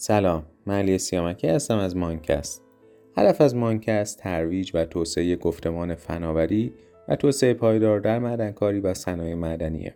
[0.00, 2.62] سلام من علی سیامکی هستم از مانکست
[3.16, 6.72] هدف از مانکست ترویج و توسعه گفتمان فناوری
[7.08, 9.94] و توسعه پایدار در معدنکاری و صنایع معدنیه.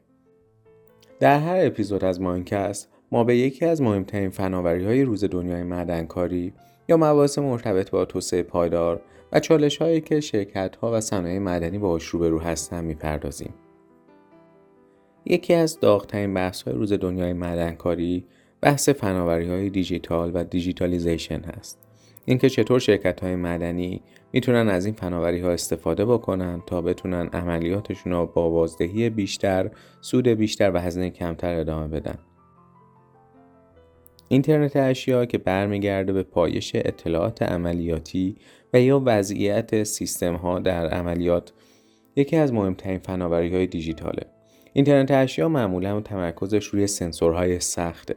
[1.21, 6.53] در هر اپیزود از مانکست ما به یکی از مهمترین فناوری های روز دنیای معدنکاری
[6.88, 9.00] یا مباحث مرتبط با توسعه پایدار
[9.32, 13.54] و چالش هایی که شرکت ها و صنایع معدنی باهاش روبرو هستن می‌پردازیم.
[15.24, 18.27] یکی از داغترین بحث های روز دنیای معدنکاری
[18.62, 21.79] بحث فناوری های دیجیتال و دیجیتالیزیشن هست
[22.25, 24.02] اینکه چطور شرکت های مدنی
[24.33, 30.29] می‌تونن از این فناوری ها استفاده بکنن تا بتونن عملیاتشون رو با بازدهی بیشتر، سود
[30.29, 32.19] بیشتر و هزینه کمتر ادامه بدن.
[34.29, 38.37] اینترنت اشیا که برمیگرده به پایش اطلاعات عملیاتی
[38.74, 41.52] و یا وضعیت سیستم ها در عملیات
[42.16, 44.27] یکی از مهمترین فناوری های دیجیتاله.
[44.73, 48.16] اینترنت اشیا معمولا تمرکزش روی سنسورهای سخته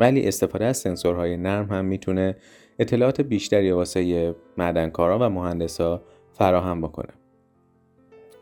[0.00, 2.36] ولی استفاده از سنسورهای نرم هم می‌تونه
[2.78, 7.12] اطلاعات بیشتری واسه معدنکارا و مهندسا فراهم بکنه.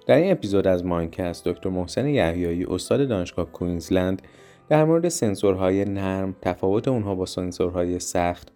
[0.06, 4.22] در این اپیزود از ماینکست دکتر محسن یحیایی استاد دانشگاه کوینزلند
[4.68, 8.52] در مورد سنسورهای نرم، تفاوت اونها با سنسورهای سخت،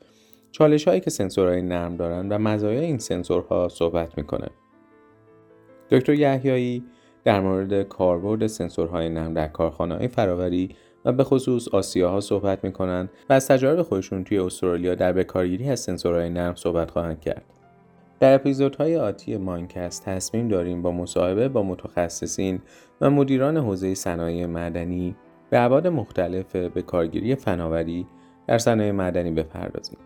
[0.51, 4.49] چالش هایی که سنسورهای نرم دارن و مزایای این سنسورها صحبت می‌کنه.
[5.91, 6.85] دکتر یحیایی
[7.25, 13.33] در مورد کاربرد سنسورهای نرم در کارخانه فراوری و به خصوص آسیاها صحبت می‌کنند و
[13.33, 17.45] از تجارب خودشون توی استرالیا در بکارگیری از سنسورهای نرم صحبت خواهند کرد.
[18.21, 22.61] در اپیزودهای آتی ماینکست تصمیم داریم با مصاحبه با متخصصین
[23.01, 25.17] و مدیران حوزه صنایع معدنی
[25.51, 28.07] به ابعاد مختلف به کارگیری فناوری
[28.47, 29.99] در صنایع معدنی بپردازیم.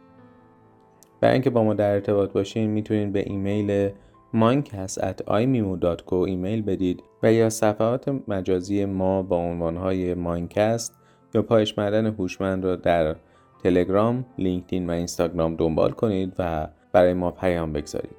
[1.21, 3.91] برای اینکه با ما در ارتباط باشین می‌تونید به ایمیل
[4.37, 10.95] mindcast@imimo.co ایمیل بدید و یا صفحات مجازی ما با عنوانهای ماینکست
[11.35, 13.17] یا پایش معدن هوشمند را در
[13.63, 18.17] تلگرام، لینکدین و اینستاگرام دنبال کنید و برای ما پیام بگذارید.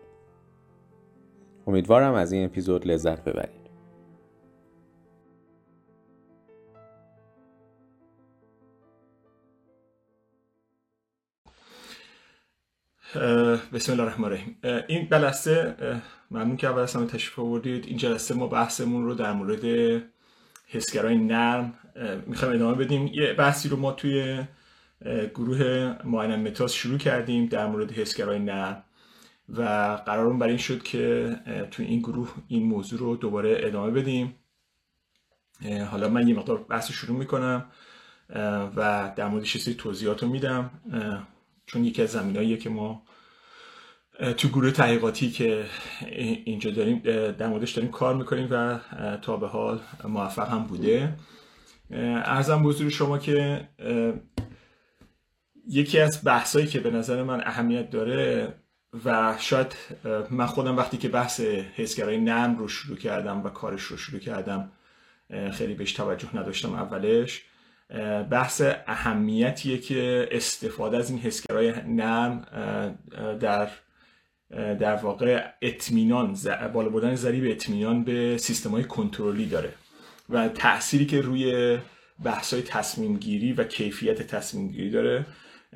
[1.68, 3.57] امیدوارم از این اپیزود لذت ببرید.
[13.16, 14.58] بسم الله الرحمن الرحیم.
[14.88, 15.76] این جلسه
[16.32, 17.86] ممنون که اول از همه تشریف آوردید.
[17.86, 19.64] این جلسه ما بحثمون رو در مورد
[20.68, 21.74] حسگرای نرم
[22.26, 23.08] می‌خوایم ادامه بدیم.
[23.08, 24.44] یه بحثی رو ما توی
[25.36, 28.84] گروه معاین متاس شروع کردیم در مورد حسگرای نرم
[29.50, 29.64] و
[30.06, 31.36] قرارمون برای این شد که
[31.72, 34.36] توی این گروه این موضوع رو دوباره ادامه بدیم.
[35.92, 37.66] حالا من یه مقدار بحث شروع می‌کنم
[38.76, 40.72] و در موردش سری توضیحات رو میدم
[41.68, 43.04] چون یکی از زمیناییه که ما
[44.38, 45.66] تو گروه تحقیقاتی که
[46.46, 47.00] اینجا داریم
[47.32, 48.80] در موردش داریم کار می‌کنیم و
[49.22, 51.14] تا به حال موفق هم بوده.
[51.92, 53.68] ارزم بزرگ شما که
[55.68, 58.54] یکی از بحثایی که به نظر من اهمیت داره
[59.06, 59.76] و شاید
[60.30, 61.40] من خودم وقتی که بحث
[61.76, 64.72] حسگرای نرم رو شروع کردم و کارش رو شروع کردم
[65.54, 67.44] خیلی بهش توجه نداشتم اولش.
[68.32, 72.46] بحث اهمیتیه که استفاده از این حسگرای نرم
[73.40, 73.70] در
[74.80, 76.38] در واقع اطمینان
[76.74, 79.74] بالا بردن ضریب اطمینان به سیستم های کنترلی داره
[80.30, 81.78] و تأثیری که روی
[82.24, 85.26] بحث های تصمیم گیری و کیفیت تصمیم گیری داره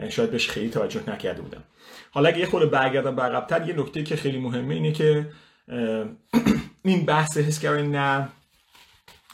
[0.09, 1.63] شاید بهش خیلی توجه نکرده بودم.
[2.11, 5.29] حالا اگه یه خورده برگردم به عقبتر یه نکته که خیلی مهمه اینه که
[6.85, 8.31] این بحث حسگرای نرم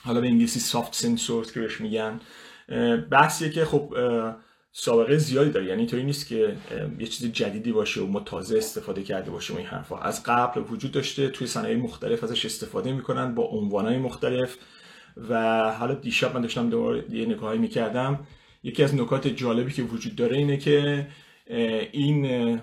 [0.03, 2.19] حالا به انگلیسی سافت سنسورز که بهش میگن
[3.11, 3.95] بحثیه که خب
[4.71, 5.65] سابقه زیادی داره.
[5.65, 6.57] یعنی اینطوری نیست که
[6.99, 9.97] یه چیز جدیدی باشه و ما تازه استفاده کرده باشیم این حرفا.
[9.97, 14.57] از قبل وجود داشته توی صنایع مختلف ازش استفاده می‌کنن با عنوانهای مختلف.
[15.29, 18.27] و حالا دیشب من داشتم دوباره یه نگاهی می‌کردم.
[18.63, 21.07] یکی از نکات جالبی که وجود داره اینه که
[21.91, 22.61] این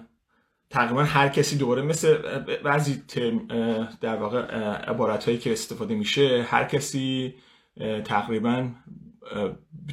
[0.71, 2.17] تقریبا هر کسی دوباره مثل
[2.65, 3.03] بعضی
[4.01, 4.39] در واقع
[4.91, 7.35] عبارت هایی که استفاده میشه هر کسی
[8.05, 8.69] تقریبا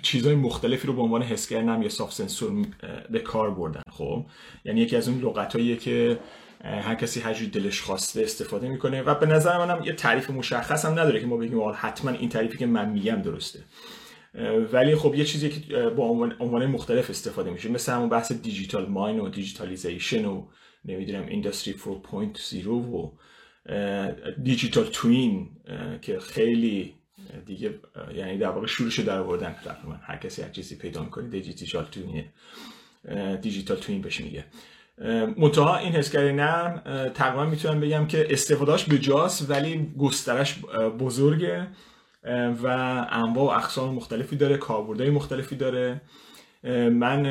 [0.01, 2.65] چیزهای مختلفی رو به عنوان حس کردن یا سافت سنسور
[3.09, 4.25] به کار بردن خب.
[4.65, 6.19] یعنی یکی از اون لغتاییه که
[6.63, 10.91] هر کسی هر دلش خواسته استفاده می‌کنه و به نظر منم یه تعریف مشخص هم
[10.91, 13.59] نداره که ما بگیم حتما این تعریفی که من میگم درسته.
[14.73, 16.05] ولی خب یه چیزی که با
[16.39, 20.47] عنوان مختلف استفاده میشه مثل همون بحث digital mine و digitalization و
[20.85, 23.11] نمی‌دونم industry 4.0 و
[24.43, 25.49] digital twin
[26.01, 26.93] که خیلی
[27.45, 27.79] دیگه
[28.15, 32.25] یعنی در واقع شروعش در آوردن تقریبا هر کسی هر چیزی پیدا می‌کنه digital twin
[33.41, 34.45] digital twin بهش میگه.
[35.37, 36.81] منتها این حسگری نرم
[37.13, 40.59] تقریبا می‌تونم بگم که استفادهش بجاست ولی گسترش
[40.99, 41.67] بزرگه.
[42.63, 42.67] و
[43.11, 46.01] انواع و اقسام مختلفی داره کاربردهای مختلفی داره.
[46.91, 47.25] من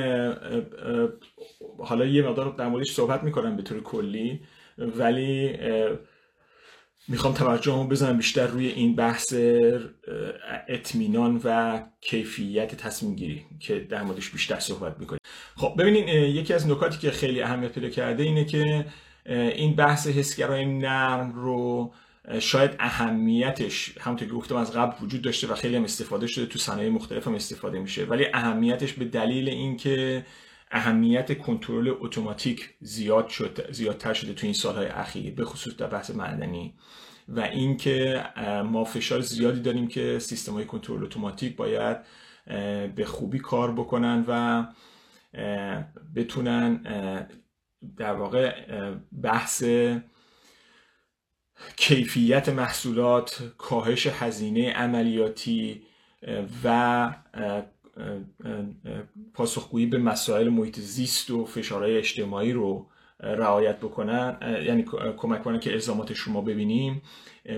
[1.78, 4.40] حالا یه مقدار در موردش صحبت می‌کنم به طور کلی
[4.78, 5.58] ولی
[7.10, 9.34] می‌خوام توجهمو بزنم بیشتر روی این بحث
[10.68, 15.20] اطمینان و کیفیت تصمیم گیری که در موردش بیشتر صحبت می‌کنیم.
[15.56, 18.86] خب ببینین یکی از نکاتی که خیلی اهمیت پیدا کرده اینه که
[19.26, 21.92] این بحث حسگرای نرم رو
[22.38, 26.58] شاید اهمیتش همونطور که گفتم از قبل وجود داشته و خیلی هم استفاده شده تو
[26.58, 30.24] صنایع مختلف هم استفاده میشه ولی اهمیتش به دلیل اینکه
[30.70, 36.10] اهمیت کنترل اتوماتیک زیاد شد زیادتر شده تو این سالهای اخیر به خصوص در بحث
[36.10, 36.74] معدنی.
[37.28, 38.24] و اینکه
[38.64, 41.96] ما فشار زیادی داریم که سیستم های کنترل اتوماتیک باید
[42.94, 44.64] به خوبی کار بکنن و
[46.14, 46.82] بتونن
[47.96, 48.64] در واقع
[49.22, 49.64] بحث
[51.76, 55.82] کیفیت محصولات کاهش هزینه عملیاتی
[56.64, 57.14] و
[59.34, 62.86] پاسخگویی به مسائل محیط زیست و فشارهای اجتماعی رو
[63.20, 64.36] رعایت بکنن.
[64.66, 64.84] یعنی
[65.16, 67.02] کمک کنن که الزامات شما ببینیم.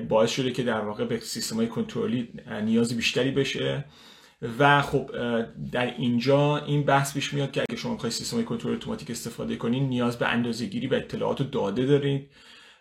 [0.08, 2.28] باعث شده که در واقع به سیستم های کنترلی
[2.64, 3.84] نیاز بیشتری بشه.
[4.58, 5.10] و خب
[5.72, 9.56] در اینجا این بحث پیش میاد که اگه شما می‌خواید سیستم های کنترل اتوماتیک استفاده
[9.56, 12.30] کنین نیاز به اندازه گیری و اطلاعات و داده دارید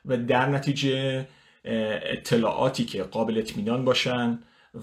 [0.06, 1.28] و در نتیجه
[1.64, 4.40] اطلاعاتی که قابل اطمینان باشن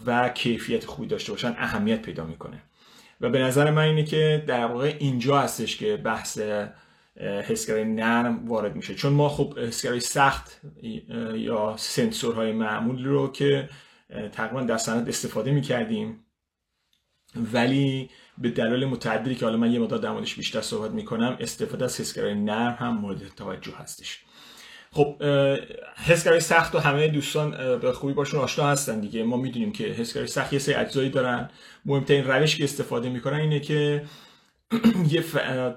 [0.06, 2.62] و کیفیت خوبی داشته باشن اهمیت پیدا می‌کنه.
[3.20, 6.40] و به نظر من اینه که در واقع اینجا هستش که بحث
[7.20, 8.94] حسگرای نرم وارد میشه.
[8.94, 10.60] چون ما خب حسگرای سخت
[11.34, 13.68] یا سنسورهای معمول رو که
[14.32, 16.24] تقریبا در سند استفاده می‌کردیم.
[17.36, 22.00] ولی به دلایل متعددی که حالا من یه مدت در بیشتر صحبت می‌کنم استفاده از
[22.00, 24.24] حسگرای نرم هم مورد توجه هستش.
[24.92, 25.22] خب
[26.06, 29.22] حسگرای سخت و همه دوستان به خوبی باشون آشنا هستن دیگه.
[29.22, 31.50] ما می‌دونیم که حسگرای سخت یه سری اجزایی دارن.
[31.84, 34.04] مهمترین روش که استفاده می‌کنن اینه که
[35.12, 35.24] یه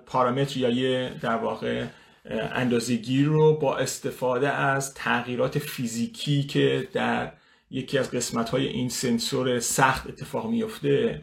[0.06, 1.86] پارامتر یا یه در واقع
[2.26, 7.32] اندازهگیر رو با استفاده از تغییرات فیزیکی که در
[7.70, 11.22] یکی از قسمت های این سنسور سخت اتفاق میفته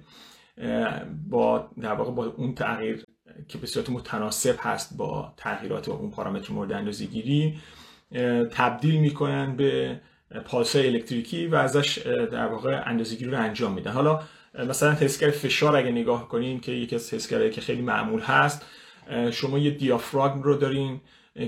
[1.29, 3.05] با در واقع با اون تغییر
[3.49, 7.59] که به صورت متناسب هست با تغییرات اون پارامتر مورد اندازه‌گیری.
[8.51, 10.01] تبدیل می‌کنن به
[10.45, 11.99] پالس الکتریکی و ازش
[12.33, 13.91] در واقع اندازه‌گیری رو انجام میدن.
[13.91, 14.21] حالا
[14.69, 18.67] مثلا حسگر فشار اگه نگاه کنین که یکی از حسگرهایی که خیلی معمول هست
[19.31, 21.01] شما یه دیافراگم رو دارین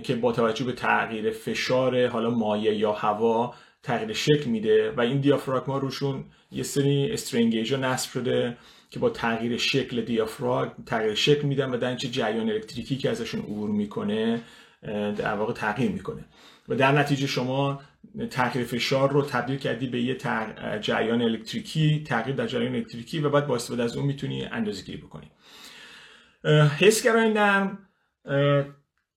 [0.03, 5.21] که با توجه به تغییر فشار حالا مایع یا هوا تغییر شکل میده و این
[5.21, 8.57] دیافراگما روشون یه سری استرینگیجا نصب شده
[8.91, 13.71] که با تغییر شکل دیافراگم تغییر شکل میدن و در جریان الکتریکی که ازشون عبور
[13.71, 14.41] می‌کنه.
[15.17, 16.25] در واقع تغییر می‌کنه.
[16.69, 17.81] و در نتیجه شما
[18.31, 20.19] تغییر فشار رو تبدیل کردی به یه
[20.81, 24.99] جریان الکتریکی تغییر در جریان الکتریکی و بعد با استفاده از اون می‌تونی اندازه گیری
[24.99, 25.31] بکنی
[26.79, 27.79] حسگرای نرم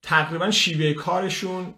[0.01, 1.73] تقریبا شیوه کارشون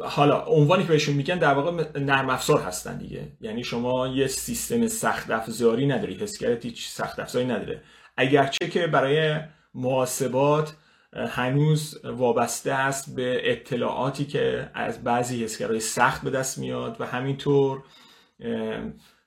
[0.00, 3.32] حالا عنوانی که بهشون میگن در واقع نرم افزار هستن دیگه.
[3.40, 7.82] یعنی شما یه سیستم سخت افزاری نداری حسگرت هیچ سخت افزاری نداره.
[8.16, 9.40] اگرچه که برای
[9.74, 10.72] محاسبات
[11.12, 17.82] هنوز وابسته است به اطلاعاتی که از بعضی حسگرهای سخت به دست میاد و همینطور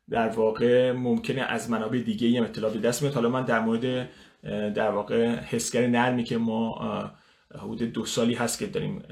[0.10, 4.10] در واقع ممکنه از منابع دیگه هم اطلاع به دست میاد حالا من در مورد
[4.74, 6.82] در واقع حسگر نرمی که ما
[7.56, 9.04] حدود دو سالی هست که داریم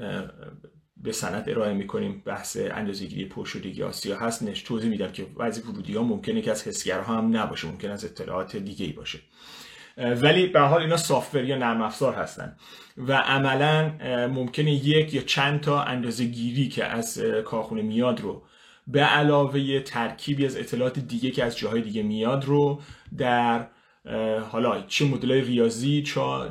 [0.96, 5.94] به سند ارائه می‌کنیم بحث اندازه‌گیری پرشدگی آسیا هست نش توضیح میدم که بعضی ورودی
[5.94, 9.18] ها ممکنه که از حسگرها هم نباشه ممکن از اطلاعات دیگه ای باشه.
[9.96, 12.56] ولی به حال اینا سافتور یا نرم افزار هستن.
[12.96, 13.92] و عملا
[14.28, 18.42] ممکنه یک یا چند تا اندازه گیری که از کارخونه میاد رو
[18.86, 22.80] به علاوه ترکیبی از اطلاعات دیگه که از جاهای دیگه میاد رو
[23.18, 23.66] در
[24.50, 26.02] حالا چه مدل ریاضی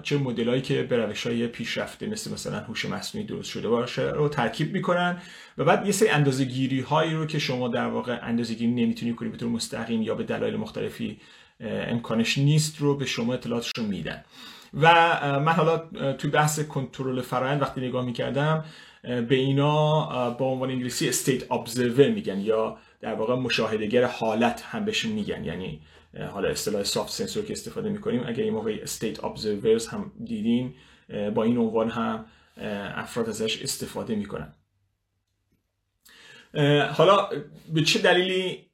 [0.04, 4.30] چه مدلایی که به روش های پیشرفته مثل مثلا هوش مصنوعی درست شده باشه رو
[4.30, 5.22] ترکیب می‌کنن.
[5.58, 9.14] و بعد یه سری اندازه گیری هایی رو که شما در واقع اندازه گیری نمی‌تونی
[9.14, 11.20] کنی به طور مستقیم یا به دلایل مختلفی
[11.60, 14.24] امکانش نیست رو به شما اطلاعاتش رو میدن.
[14.74, 14.90] و
[15.40, 15.78] من حالا
[16.14, 18.66] توی بحث کنترل فرایند وقتی نگاه می‌کردم
[19.04, 25.12] به اینا با عنوان انگلیسی state observer میگن یا در واقع مشاهدهگر حالت هم بهشون
[25.12, 25.44] میگن.
[25.44, 25.82] یعنی
[26.32, 30.74] حالا اصطلاح soft sensor که استفاده می‌کنیم اگر این موقع state observers هم دیدین
[31.36, 32.26] با این عنوان هم
[32.96, 34.54] افراد ازش استفاده می‌کنن.
[36.94, 37.30] حالا
[37.74, 38.69] به چه دلیلی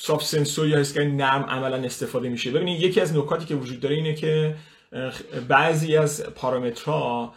[0.00, 2.50] soft sensor یا حسگری نرم عملا استفاده میشه.
[2.50, 4.54] ببینید یکی از نکاتی که وجود داره اینه که
[5.48, 7.34] بعضی از پارامترها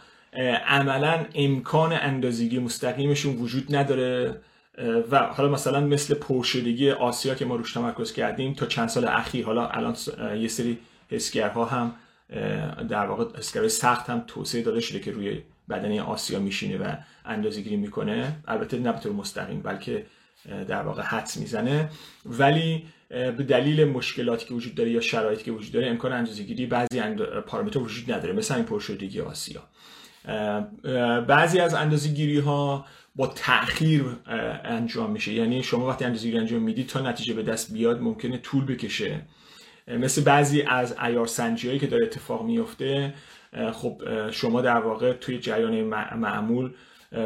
[0.66, 4.40] عملا امکان اندازگی مستقیمشون وجود نداره.
[5.10, 9.44] و حالا مثلا مثل پرشدگی آسیا که ما روش تمرکز کردیم تا چند سال اخیر
[9.46, 9.96] حالا الان
[10.36, 10.78] یه سری
[11.10, 11.94] حسگرها هم
[12.88, 17.60] در واقع حسگرهای سخت هم توسعه داده شده که روی بدنه آسیا میشینه و اندازه
[17.60, 18.36] گیری می‌کنه.
[18.48, 20.06] البته نه به مستقیم بلکه
[20.68, 21.90] در واقع حدس می‌زنه.
[22.26, 27.00] ولی به دلیل مشکلاتی که وجود داره یا شرایطی که وجود داره امکان اندازه‌گیری بعضی
[27.00, 27.22] اند...
[27.22, 29.62] پارامتر وجود نداره مثل این پرشدگی آسیا.
[31.26, 34.04] بعضی از اندازه‌گیری ها با تاخیر
[34.64, 35.32] انجام میشه.
[35.32, 39.20] یعنی شما وقتی اندازه‌گیری انجام می‌دید تا نتیجه به دست بیاد ممکنه طول بکشه.
[39.88, 43.14] مثل بعضی از ایار سنجی که داره اتفاق میفته
[43.72, 45.80] خب شما در واقع توی جریان
[46.16, 46.70] معمول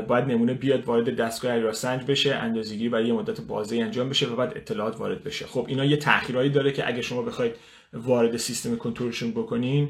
[0.09, 4.37] باید نمونه بیاد وارد دستگاه سنج بشه اندازه‌گیری برای یه مدت بازه انجام بشه و
[4.37, 5.47] بعد اطلاعات وارد بشه.
[5.47, 7.55] خب اینا یه تأخیرایی داره که اگه شما بخواید
[7.93, 9.89] وارد سیستم کنترلشون بکنین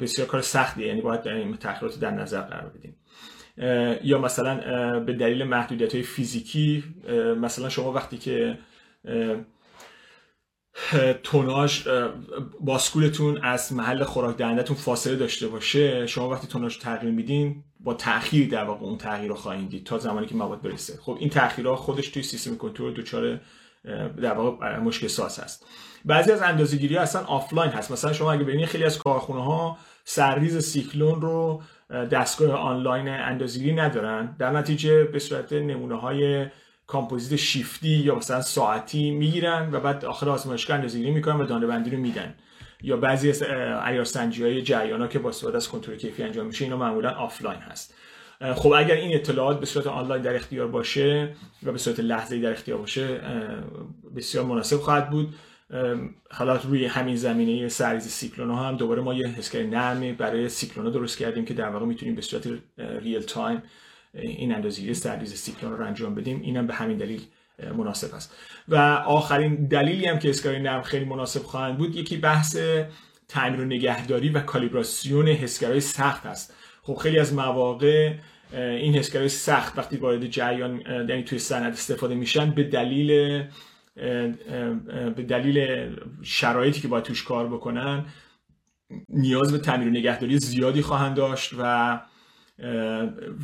[0.00, 2.96] بسیار کار سختیه یعنی باید این تأخیرات در نظر قرار بدیم
[4.04, 6.84] یا مثلا به دلیل محدودیت های فیزیکی
[7.40, 8.58] مثلا شما وقتی که
[11.22, 11.88] توناژ
[12.60, 18.48] باسکولتون از محل خوراک دهندتون فاصله داشته باشه شما وقتی توناژ تغییر میدین با تاخیر
[18.50, 20.98] در واقع اون تغییر رو خواهید دید تا زمانی که مواد برسه.
[21.02, 23.40] خب این تاخیرها خودش توی سیستم کنترل دچار
[24.22, 25.66] در واقع مشکل ساز هست.
[26.04, 27.90] بعضی از اندازه‌گیری اصلا آفلاین هست.
[27.90, 34.36] مثلا شما اگه ببینید خیلی از کارخونه ها سرریز سیکلون رو دستگاه آنلاین اندازه‌گیری ندارن.
[34.38, 36.46] در نتیجه به صورت نمونه های
[36.86, 41.90] کامپوزیت شیفتی یا مثلا ساعتی می‌گیرن و بعد آخر آزمایشگاه اندازه‌گیری می‌کنن و دانه بندی
[41.90, 42.34] رو میدن.
[42.82, 46.76] یا بعضی از عیارسنجی های جریان که با استفاده از کنترل کیفی انجام میشه اینا
[46.76, 47.94] معمولا آفلاین هست.
[48.54, 52.52] خب اگر این اطلاعات به صورت آنلاین در اختیار باشه و به صورت لحظه‌ای در
[52.52, 53.20] اختیار باشه
[54.16, 55.34] بسیار مناسب خواهد بود.
[56.30, 60.86] حالا روی همین زمینه سرریز سیکلون ها هم دوباره ما یه حسگری نرمی برای سیکلون
[60.86, 62.48] ها درست کردیم که در واقع می‌تونیم به صورت
[62.78, 63.62] real time
[64.14, 67.20] این اندازه‌گیری سرریز سیکلون رو انجام بدیم اینم به همین دلیل
[67.76, 68.34] مناسب است.
[68.68, 72.56] و آخرین دلیلی هم که حسگرای نرم خیلی مناسب خواهند بود یکی بحث
[73.28, 76.54] تعمیر و نگهداری و کالیبراسیون حسگرهای سخت است.
[76.82, 78.14] خب خیلی از مواقع
[78.52, 83.42] این حسگرهای سخت وقتی وارد جریان یعنی توی سند استفاده میشن به دلیل
[85.16, 85.88] به دلیل
[86.22, 88.04] شرایطی که باید توش کار بکنن
[89.08, 92.00] نیاز به تعمیر و نگهداری زیادی خواهند داشت و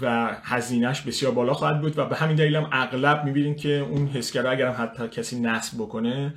[0.00, 4.06] و هزینهش بسیار بالا خواهد بود و به همین دلیل هم اغلب می‌بینید که اون
[4.06, 6.34] حسگرا اگر هم حتی کسی نصب بکنه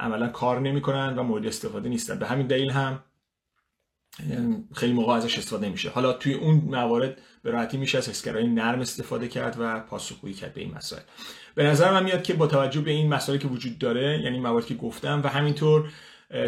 [0.00, 2.18] عملا کار نمی‌کنن و مورد استفاده نیستن.
[2.18, 3.02] به همین دلیل هم
[4.74, 8.80] خیلی موقع ازش استفاده نمیشه حالا توی اون موارد به راحتی میشه از حسگرهای نرم
[8.80, 11.02] استفاده کرد و پاسخگویی کرد به این مسائل.
[11.54, 14.68] به نظر من میاد که با توجه به این مسائلی که وجود داره یعنی مواردی
[14.68, 15.90] که گفتم و همینطور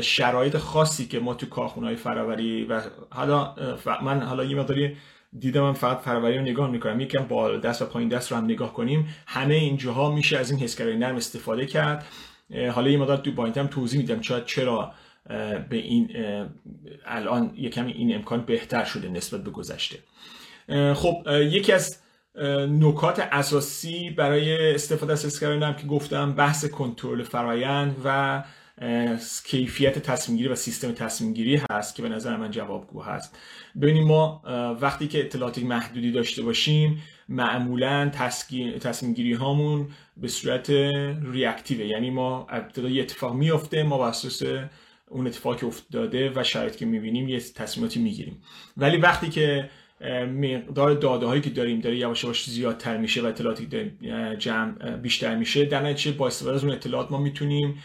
[0.00, 3.54] شرایط خاصی که ما تو کارخونه های فراوری و حالا
[4.02, 4.96] من حالا یه مقداری
[5.38, 7.00] دیدم من فقط فراوری رو نگاه می‌کنم.
[7.00, 9.08] یکم با دست و پایین دست رو هم نگاه کنیم.
[9.26, 12.06] همه اینجاها میشه از این حسگرای نرم استفاده کرد.
[12.72, 14.92] حالا یه مقدار تو با هم توضیح میدم چرا
[15.68, 16.10] به این
[17.06, 19.98] الان یکمی این امکان بهتر شده نسبت به گذشته.
[20.94, 21.98] خب یکی از
[22.68, 28.42] نکات اساسی برای استفاده از حسگرای نرم که گفتم بحث کنترل فرایند و
[29.44, 33.38] کیفیت تصمیم گیری و سیستم تصمیم گیری هست که به نظر من جوابگو هست.
[33.82, 34.42] ببینیم ما
[34.80, 38.10] وقتی که اطلاعات محدودی داشته باشیم معمولا
[38.80, 40.70] تصمیم گیری هامون به صورت
[41.32, 44.12] ریاکتیوه یعنی ما ابتدا یه اتفاق میفته ما بر
[45.08, 48.42] اون اتفاقی که افتاده و شرایطی که می‌بینیم یه تصمیماتی می‌گیریم.
[48.76, 49.70] ولی وقتی که
[50.40, 53.92] مقدار داده هایی که داریم داره یواش یواش زیادتر میشه و اطلاعاتی
[54.38, 57.82] جمع بیشتر میشه در نتیجه با استفاده از اون اطلاعات ما می‌تونیم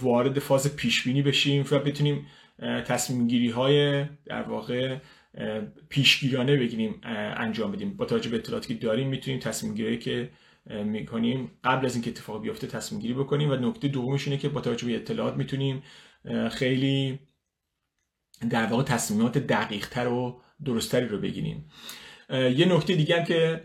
[0.00, 2.26] وارد فاز پیش بینی بشیم و بتونیم
[2.86, 4.98] تصمیم گیری های در واقع
[5.88, 7.00] پیشگیرانه بگیریم
[7.36, 7.96] انجام بدیم.
[7.96, 10.30] با توجه به اطلاعاتی که داریم می‌تونیم تصمیم گیری که
[10.66, 14.60] می‌کنیم قبل از اینکه اتفاق بیفته تصمیم گیری بکنیم و نکته دومش اینه که با
[14.60, 15.82] توجه به اطلاعات می‌تونیم
[16.50, 17.18] خیلی
[18.50, 21.68] در واقع تصمیمات دقیق تر و درستری رو بگیریم.
[22.30, 23.64] یه نکته دیگه هم که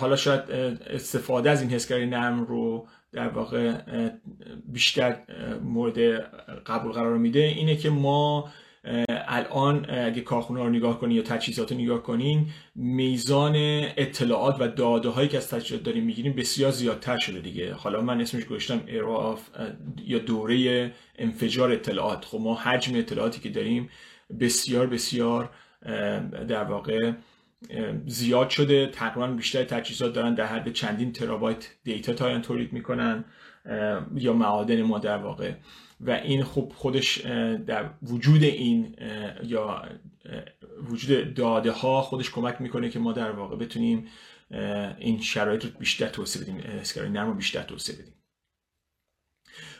[0.00, 0.40] حالا شاید
[0.86, 3.74] استفاده از این حسگری نرم رو در واقع
[4.64, 5.16] بیشتر
[5.62, 5.98] مورد
[6.66, 8.50] قبول قرار میده اینه که ما
[9.08, 13.52] الان اگه کارخونه رو نگاه کنین یا تجهیزات رو نگاه کنین میزان
[13.96, 17.74] اطلاعات و داده هایی که از تجهیزات داریم می‌گیریم بسیار زیادتر شده دیگه.
[17.74, 19.48] حالا من اسمش گذاشتم اراف
[20.04, 22.24] یا دوره انفجار اطلاعات.
[22.24, 23.88] خب ما حجم اطلاعاتی که داریم
[24.40, 25.50] بسیار بسیار
[26.48, 27.12] در واقع
[28.06, 28.86] زیاد شده.
[28.86, 33.24] تقریبا بیشتر تجهیزات دارن در حد چندین ترابایت دیتا تا تولید می‌کنن
[34.14, 35.52] یا معادن ما در واقع.
[36.00, 37.18] و این خب خودش
[37.66, 38.96] در وجود این
[39.42, 39.88] یا
[40.90, 44.06] وجود داده ها خودش کمک می‌کنه که ما در واقع بتونیم
[44.98, 46.56] این شرایط رو بیشتر توسعه بدیم.
[46.80, 48.14] حسگرای نرم رو بیشتر توسعه بدیم.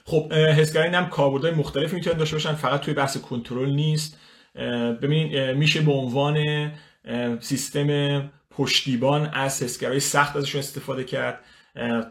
[0.04, 2.54] خب حسگرای نرم کاربردهای مختلفی می‌تونن داشته باشن.
[2.54, 4.18] فقط توی بحث کنترل نیست.
[5.02, 6.36] ببینید میشه به عنوان
[7.40, 11.40] سیستم پشتیبان از حسگرای سخت ازشون استفاده کرد.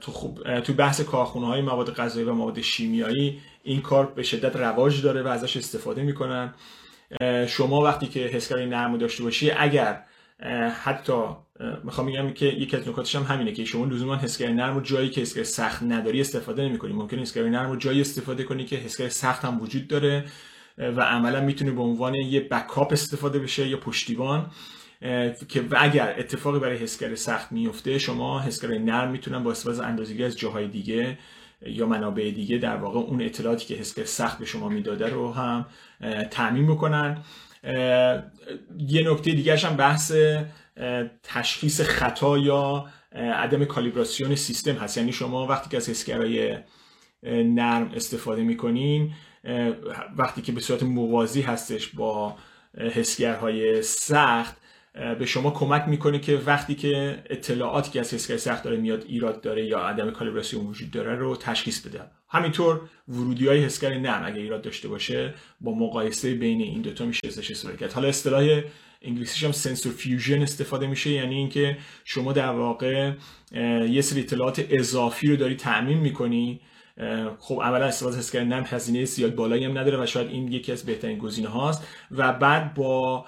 [0.01, 4.56] تو, خوب، تو بحث کارخونه های مواد غذایی و مواد شیمیایی این کار به شدت
[4.56, 6.54] رواج داره و ازش استفاده می‌کنن.
[7.48, 10.04] شما وقتی که حسگرای نرم داشته باشی اگر
[10.84, 11.24] حتی
[11.84, 15.10] می‌خوام بگم که یکی از نکاتش هم همینه که شما لزوما حسگرای نرم و جایی
[15.10, 16.94] که حسگرای سخت نداری استفاده نمی‌کنی.
[16.94, 20.25] ممکن حسگرای نرم و جایی استفاده کنی که حسگرای سخت هم وجود داره
[20.77, 24.51] و عملا می‌تونه به عنوان یه بکاپ استفاده بشه یا پشتیبان.
[25.48, 30.38] که اگر اتفاقی برای حسگر سخت میفته شما حسگر نرم می‌تونن با استفاده از از
[30.38, 31.18] جاهای دیگه
[31.66, 35.66] یا منابع دیگه در واقع اون اطلاعاتی که حسگر سخت به شما می‌داده رو هم
[36.32, 37.24] تعمین بکنن.
[38.77, 40.13] یه نکته دیگرش هم بحث
[41.24, 42.86] تشخیص خطا یا
[43.16, 44.98] عدم کالیبراسیون سیستم هست.
[44.98, 46.58] یعنی شما وقتی که از حسگرهای
[47.24, 49.13] نرم استفاده می‌کنین
[50.18, 52.36] وقتی که به صورت موازی هستش با
[52.77, 54.58] حسگرهای سخت
[55.20, 59.42] به شما کمک می‌کنه که وقتی که اطلاعاتی که از حسگر سخت داره میاد ایراد
[59.42, 62.01] داره یا عدم کالیبراسیون وجود داره رو تشخیص بده.
[62.30, 67.27] همینطور ورودی های حسگر نرم اگه ایراد داشته باشه با مقایسه بین این دوتا میشه
[67.27, 67.94] ازش استفاده کرد.
[67.94, 68.62] حالا اصطلاح
[69.01, 73.12] انگلیسیش هم sensor fusion استفاده میشه یعنی اینکه شما در واقع
[73.89, 76.60] یه سری اطلاعات اضافی رو داری تامین می‌کنی.
[77.39, 80.84] خب اولا استفاده حسگر نرم هزینه زیاد بالایی هم نداره و شاید این یکی از
[80.84, 83.25] بهترین گزینه هاست و بعد با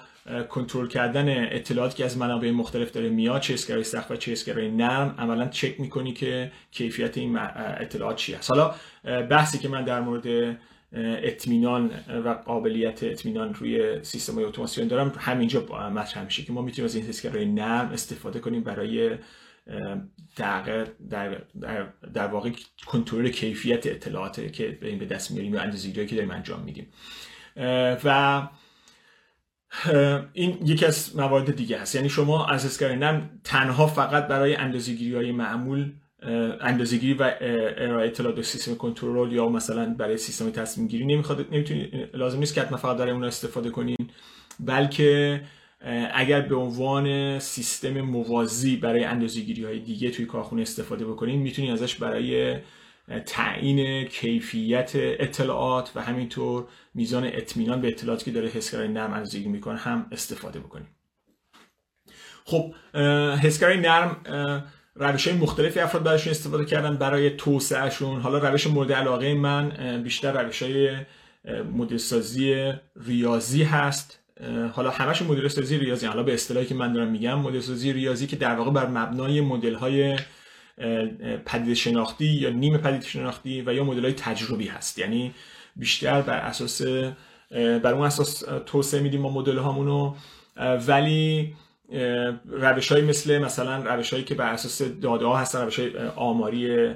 [0.48, 4.70] کنترل کردن اطلاعاتی که از منابع مختلف داره میاد چه حسگرای سخت و چه حسگرای
[4.70, 7.38] نرم عملا چک می‌کنی که کیفیت این
[7.78, 8.50] اطلاعات چی هست.
[8.50, 8.74] حالا
[9.04, 10.56] بحثی که من در مورد
[10.92, 11.90] اطمینان
[12.24, 15.60] و قابلیت اطمینان روی سیستم های اتوماسیون دارم همینجا
[15.94, 19.10] مطرح میشه که ما می‌تونیم از این حسگرای نرم استفاده کنیم برای
[20.36, 22.50] در, در, در, در واقع
[22.86, 26.86] کنترل کیفیت اطلاعات که به دست میاریم یا اندازه‌گیری که داریم انجام میدیم.
[28.04, 28.42] و
[30.32, 31.94] این یکی از موارد دیگه هست.
[31.94, 35.92] یعنی شما از اسکرین نرم تنها فقط برای اندازه‌گیری های معمول
[36.60, 42.10] اندازه‌گیری و ارائه اطلاعات به سیستم کنترل یا مثلا برای سیستم تصمیم گیری نمی‌خواد نمی‌تونید
[42.14, 43.96] لازم نیست که حتما فقط برای اون استفاده کنین.
[44.60, 45.40] بلکه
[46.14, 51.94] اگر به عنوان سیستم موازی برای اندازه‌گیری های دیگه توی کارخونه استفاده بکنین می‌تونید ازش
[51.94, 52.56] برای
[53.26, 59.78] تعیین کیفیت اطلاعات و همینطور میزان اطمینان به اطلاعاتی که داره حسگرای نرم اندازه‌گیری می‌کنه
[59.78, 60.88] هم استفاده بکنیم.
[62.44, 62.74] خب
[63.42, 64.16] حسگرای نرم
[64.94, 68.20] روش های مختلفی افراد برایشون استفاده کردن برای توسعهشون.
[68.20, 70.96] حالا روش مورد علاقه من بیشتر روش های
[71.76, 74.16] مدل سازی ریاضی هست.
[74.72, 78.26] حالا همش مدل سازی ریاضی حالا به اصطلاحی که من دارم میگم مدل سازی ریاضی
[78.26, 80.18] که در واقع بر مبنای مدل های
[81.46, 84.98] پدید شناختی یا نیم پدید شناختی و یا مدل های تجربی هست.
[84.98, 85.34] یعنی
[85.76, 86.82] بیشتر بر اساس
[87.50, 90.14] بر اون اساس توسعه میدیم ما مدل هامونو
[90.86, 91.54] ولی
[92.44, 96.94] روش های مثل مثلا روش هایی که بر اساس داده ها هستن روش های آماری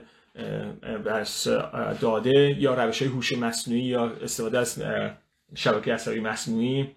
[1.05, 1.27] بر
[2.01, 4.83] داده یا روش های هوش مصنوعی یا استفاده از
[5.55, 6.91] شبکه عصبی مصنوعی.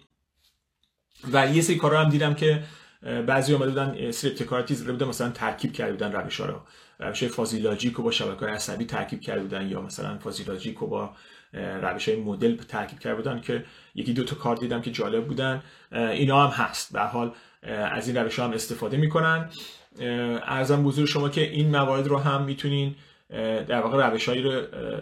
[1.32, 2.62] و یه سری کارا هم دیدم که
[3.02, 6.60] بعضی اومده بودن سری ابتکاراتی زده بودن مثلا ترکیب کرده بودن روش ها رو
[6.98, 11.10] روش فازیلاجیک رو با شبکه عصبی ترکیب کرده بودن یا مثلا فازیلاجیک رو با
[11.52, 15.62] روش های مدل ترکیب کرده بودن که یکی دو تا کار دیدم که جالب بودن.
[15.92, 16.92] اینا هم هست.
[16.92, 17.32] به حال
[17.62, 19.50] از این روش ها هم استفاده می‌کنن.
[20.00, 22.94] ارزم بزرگ شما که این موارد رو هم می‌تونین
[23.68, 24.42] در واقع روش هایی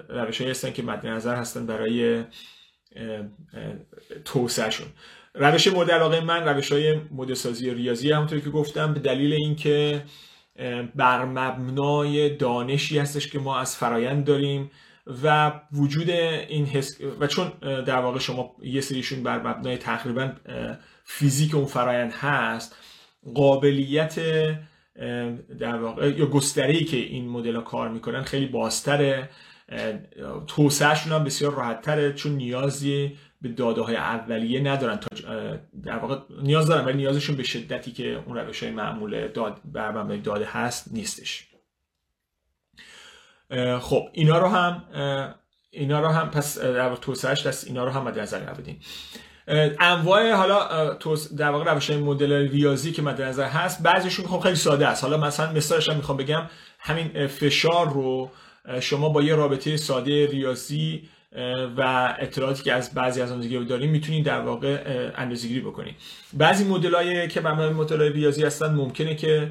[0.08, 2.24] روش هستن که مد نظر هستن برای
[4.24, 4.86] توسعهشون.
[5.38, 7.00] روش مورد علاقه من روش های
[7.74, 10.02] ریاضی همونطور که گفتم به دلیل اینکه
[10.94, 14.70] بر مبنای دانشی هستش که ما از فرایند داریم
[15.22, 20.32] و وجود این حس و چون در واقع شما یه سریشون بر مبنای تقریبا
[21.04, 22.76] فیزیک اون فرایند هست
[23.34, 24.20] قابلیت
[25.58, 29.28] در واقع یا گستره که این مدل ها کار می‌کنن خیلی بازتره
[30.46, 35.08] توسعهشون هم بسیار راحت چون نیازی به داده های اولیه ندارن تا
[35.84, 40.16] در واقع نیاز دارن ولی نیازشون به شدتی که اون روش های معمول داد بر
[40.16, 41.48] داده هست نیستش.
[43.80, 44.84] خب اینا رو هم
[45.70, 48.76] اینا رو هم پس در واقع توسعهش دست اینا رو هم مد نظر بدین
[49.80, 50.94] انواع حالا
[51.36, 55.04] در واقع روش مدل ریاضی که مد نظر هست بعضیشون خب خیلی ساده است.
[55.04, 56.42] حالا مثلا مثالش هم می‌خوام بگم
[56.78, 58.30] همین فشار رو
[58.80, 61.08] شما با یه رابطه ساده ریاضی
[61.76, 65.94] و اطلاعاتی که از بعضی از اندازه‌گیری داریم می‌تونید در واقع اندازه‌گیری بکنید
[66.32, 69.50] بعضی مدلایی که بر مبنای مدل ریاضی هستن ممکنه که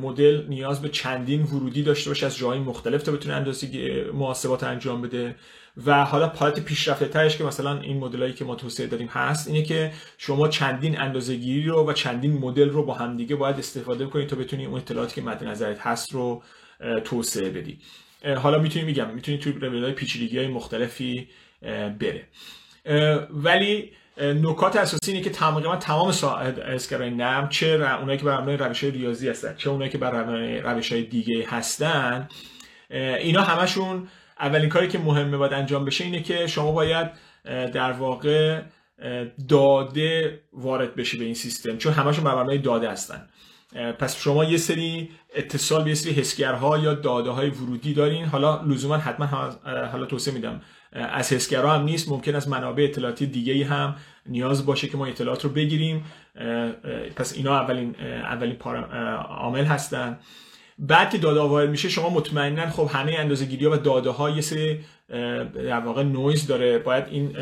[0.00, 3.68] مدل نیاز به چندین ورودی داشته باشه از جاهای مختلف تا بتونه اندازه
[4.14, 5.34] محاسبات انجام بده.
[5.86, 9.62] و حالا پالت پیشرفته ترش که مثلا این مدلایی که ما توسعه داریم هست اینه
[9.62, 14.28] که شما چندین اندازه گیری رو و چندین مدل رو با همدیگه باید استفاده کنید
[14.28, 16.42] تا بتونید اون اطلاعاتی که مد نظرت هست رو
[17.04, 17.78] توسعه بدی.
[18.42, 21.28] حالا می‌تونی میگم می‌تونی توی های پیچیدگی های مختلفی
[22.00, 22.28] بره.
[23.30, 26.08] ولی نکات اساسی اینه که تقریبا تمام
[26.66, 27.68] اسکرای نرم چه
[28.00, 30.10] اونایی که بر روش های ریاضی هستن چه اونایی که بر
[30.62, 32.28] روش های دیگه هستن
[32.90, 34.08] اینا همشون
[34.40, 37.10] اولین کاری که مهمه باید انجام بشه اینه که شما باید
[37.44, 38.62] در واقع
[39.48, 43.28] داده وارد بشه به این سیستم چون همشون بر مبنای داده هستن.
[43.98, 48.24] پس شما یه سری اتصال به یه سری حسگرها یا داده های ورودی دارین.
[48.24, 49.26] حالا لزوما حتما
[49.92, 50.60] حالا توصیه میدم.
[50.92, 55.44] از حسگرها هم نیست ممکن است منابع اطلاعاتی دیگه هم نیاز باشه که ما اطلاعات
[55.44, 56.04] رو بگیریم.
[57.16, 58.56] پس اینا اولین اولین
[59.28, 60.18] عامل هستن.
[60.78, 64.40] بعد که داده وارد میشه شما مطمئنا خب همه اندازه گیری و داده ها یه
[64.40, 64.80] سری
[65.54, 66.78] در واقع نویز داره.
[66.78, 67.36] باید این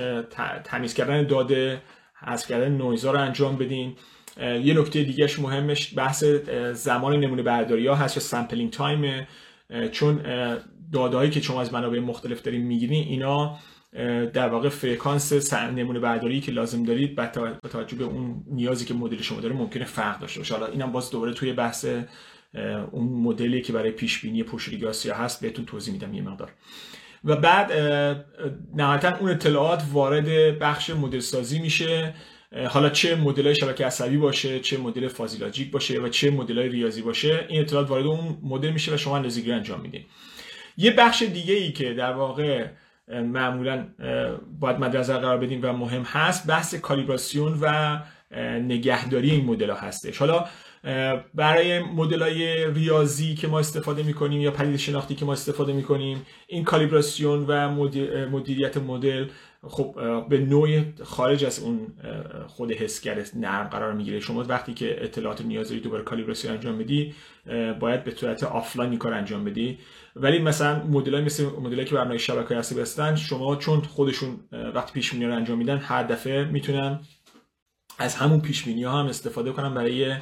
[0.64, 1.82] تمیز کردن داده
[2.26, 3.96] حذف کردن نویز ها رو انجام بدین.
[4.40, 6.24] یه نکته دیگهش مهمش بحث
[6.72, 9.26] زمان نمونه برداری ها هست یا sampling time
[9.92, 10.22] چون
[10.92, 13.58] داده هایی که شما از منابع مختلف دارین می‌گیرین اینا
[14.32, 17.26] در واقع فرکانس نمونه برداری که لازم دارید با
[17.72, 20.54] توجه به اون نیازی که مدل شما داره ممکنه فرق داشته باشه.
[20.54, 21.86] حالا اینم باز دوباره توی بحث
[22.90, 26.50] اون مدلی که برای پیش بینی پرشدگی آسیا هست بهتون توضیح میدم یه مقدار.
[27.24, 27.72] و بعد
[28.74, 32.14] نهایتا اون اطلاعات وارد بخش مدل سازی میشه.
[32.68, 37.46] حالا چه مدل شبکه عصبی باشه چه مدل فازیلاجیک باشه و چه مدل ریاضی باشه
[37.48, 40.04] این اطلاعات وارد اون مدل میشه و شما اندازه‌گیری انجام میدین.
[40.76, 42.66] یه بخش دیگه ای که در واقع
[43.08, 43.88] معمولا
[44.60, 47.98] باید مد قرار بدیم و مهم هست بحث کالیبراسیون و
[48.68, 50.18] نگهداری این مدل ها هستش.
[50.18, 50.44] حالا
[51.34, 56.26] برای مدل های ریاضی که ما استفاده می‌کنیم یا پدید شناختی که ما استفاده می‌کنیم
[56.46, 57.70] این کالیبراسیون و
[58.30, 59.26] مدیریت مدل
[59.68, 59.94] خب
[60.28, 61.86] به نوع خارج از اون
[62.46, 64.20] خود حسگر نرم قرار می‌گیره.
[64.20, 67.14] شما وقتی که اطلاعات نیازی دوباره کالیبراسیون انجام بدی
[67.80, 69.78] باید به صورت آفلاین کار انجام بدی.
[70.16, 74.40] ولی مثلا مدل مثل مدل که برنامه شبکه عصبی هستن شما چون خودشون
[74.74, 77.00] وقتی پیش رو انجام میدن هر دفعه می‌تونن
[77.98, 80.16] از همون پیش ها هم استفاده کنن برای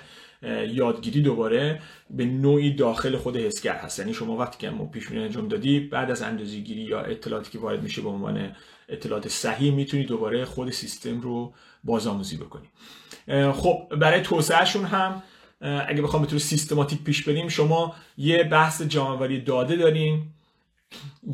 [0.68, 3.98] یادگیری دوباره به نوعی داخل خود حسگر هست.
[3.98, 8.02] یعنی شما وقتی که پیش انجام دادی بعد از اندازه‌گیری یا اطلاعاتی که وارد میشه
[8.02, 8.52] به عنوان
[8.90, 11.52] اطلاعات صحیح می‌تونی دوباره خود سیستم رو
[11.84, 12.66] بازآموزی بکنی.
[13.52, 15.22] خب برای توسعهشون هم
[15.60, 20.22] اگه بخوام به سیستماتیک پیش بریم شما یه بحث جمعآوری داده دارین.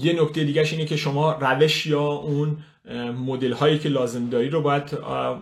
[0.01, 2.57] یه نکته دیگهش اینه که شما روش یا اون
[3.27, 4.99] مدل هایی که لازم داری رو باید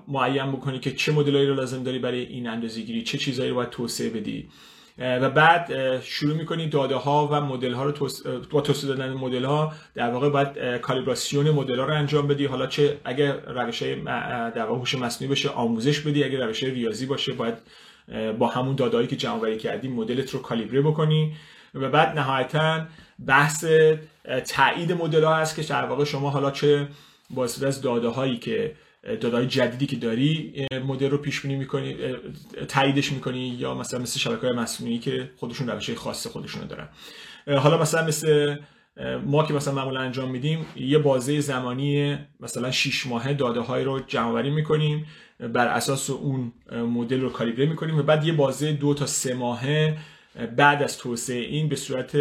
[0.08, 3.50] معین بکنی که چه مدل هایی رو لازم داری برای این اندازه گیری چه چیزهایی
[3.50, 4.48] رو باید توسعه بدی.
[4.98, 8.08] و بعد شروع می‌کنی داده ها و مدل ها رو
[8.50, 12.46] با توسعه دادن مدل ها در واقع باید کالیبراسیون مدل ها رو انجام بدی.
[12.46, 16.24] حالا چه اگر روش در واقع هوش مصنوعی باشه آموزش بدی.
[16.24, 17.54] اگر روش ریاضی باشه باید
[18.38, 21.36] با همون دادهایی که جمع آوری کردی مدلت رو کالیبره بکنی.
[21.74, 22.86] و بعد نهایتا
[23.26, 23.64] بحث
[24.48, 26.88] تایید مدل ها هست که در واقع شما حالا چه
[27.30, 30.54] با از داده هایی که داده های جدیدی که داری
[30.86, 31.96] مدل رو پیش بینی می‌کنی
[32.68, 36.88] تاییدش می‌کنی یا مثلا مثل شبکه های مصنوعی که خودشون روش خاص خودشون دارن.
[37.58, 38.56] حالا مثلا مثل
[39.26, 44.00] ما که مثلا معمولا انجام میدیم یه بازه زمانی مثلا 6 ماهه داده های رو
[44.00, 45.06] جمع آوری می‌کنیم
[45.40, 49.98] بر اساس اون مدل رو کالیبره می‌کنیم و بعد یه بازه دو تا سه ماهه
[50.56, 52.16] بعد از توسعه این به صورت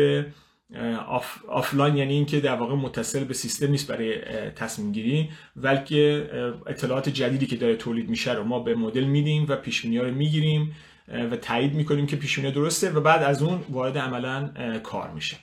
[1.08, 4.22] آف، آفلاین یعنی اینکه در واقع متصل به سیستم نیست برای
[4.52, 6.30] تصمیم گیری بلکه
[6.68, 10.76] اطلاعات جدیدی که داره تولید میشه رو ما به مدل میدیم و پیش‌بینی رو می‌گیریم
[11.08, 14.52] و تایید می‌کنیم که پیش درسته و بعد از اون وارد عملا
[14.84, 15.38] کار میشه.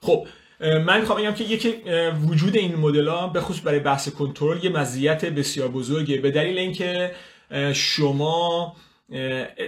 [0.00, 0.26] خب
[0.60, 1.74] من می‌خوام بگم که یکی
[2.28, 6.58] وجود این مدل ها به خصوص برای بحث کنترل یه مزیت بسیار بزرگه به دلیل
[6.58, 7.14] اینکه
[7.74, 8.76] شما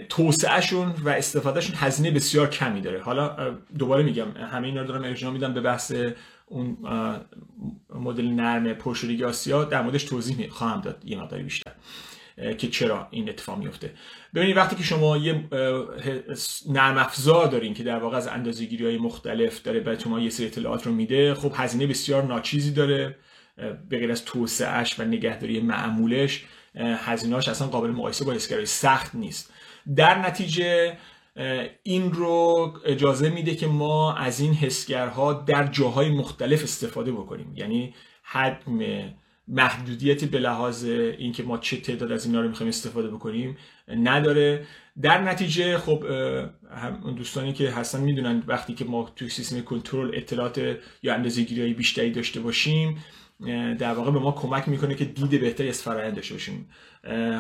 [0.09, 3.01] توسعهشون و استفادهشون هزینه بسیار کمی داره.
[3.01, 5.95] حالا دوباره میگم همه اینا رو دارم ارجاع میدم به بحث
[6.47, 6.77] اون
[7.95, 9.65] مدل نرم پرشوریگی آسیا.
[9.65, 11.03] در موردش توضیح خواهم داد.
[11.05, 11.73] یه مقداری بیشتر.
[12.59, 13.93] که چرا این اتفاق میفته.
[14.35, 15.45] ببینید وقتی که شما یه
[16.69, 20.47] نرم افزار دارین که در واقع از اندازه‌گیری های مختلف داره به شما یه سری
[20.47, 23.17] اطلاعات رو میده خب هزینه بسیار ناچیزی داره
[23.89, 26.45] به غیر از توسعهش و نگهداری معمولش.
[26.77, 29.53] هزینهاش اصلا قابل مقایسه با اسکرای سخت نیست.
[29.97, 30.97] در نتیجه
[31.83, 37.53] این رو اجازه میده که ما از این حسگرها در جاهای مختلف استفاده بکنیم.
[37.57, 38.81] یعنی حجم
[39.49, 43.57] محدودیتی به لحاظ اینکه ما چه تعداد از اینا رو می‌خوایم استفاده بکنیم
[43.89, 44.67] نداره.
[45.03, 46.05] در نتیجه خب
[47.17, 52.11] دوستانی که هستن می‌دونن وقتی که ما توی سیستم کنترل اطلاعات یا اندازه‌گیری های بیشتری
[52.11, 53.05] داشته باشیم
[53.79, 56.69] در واقع به ما کمک می‌کنه که دید بهتری از فرآیند داشته باشیم.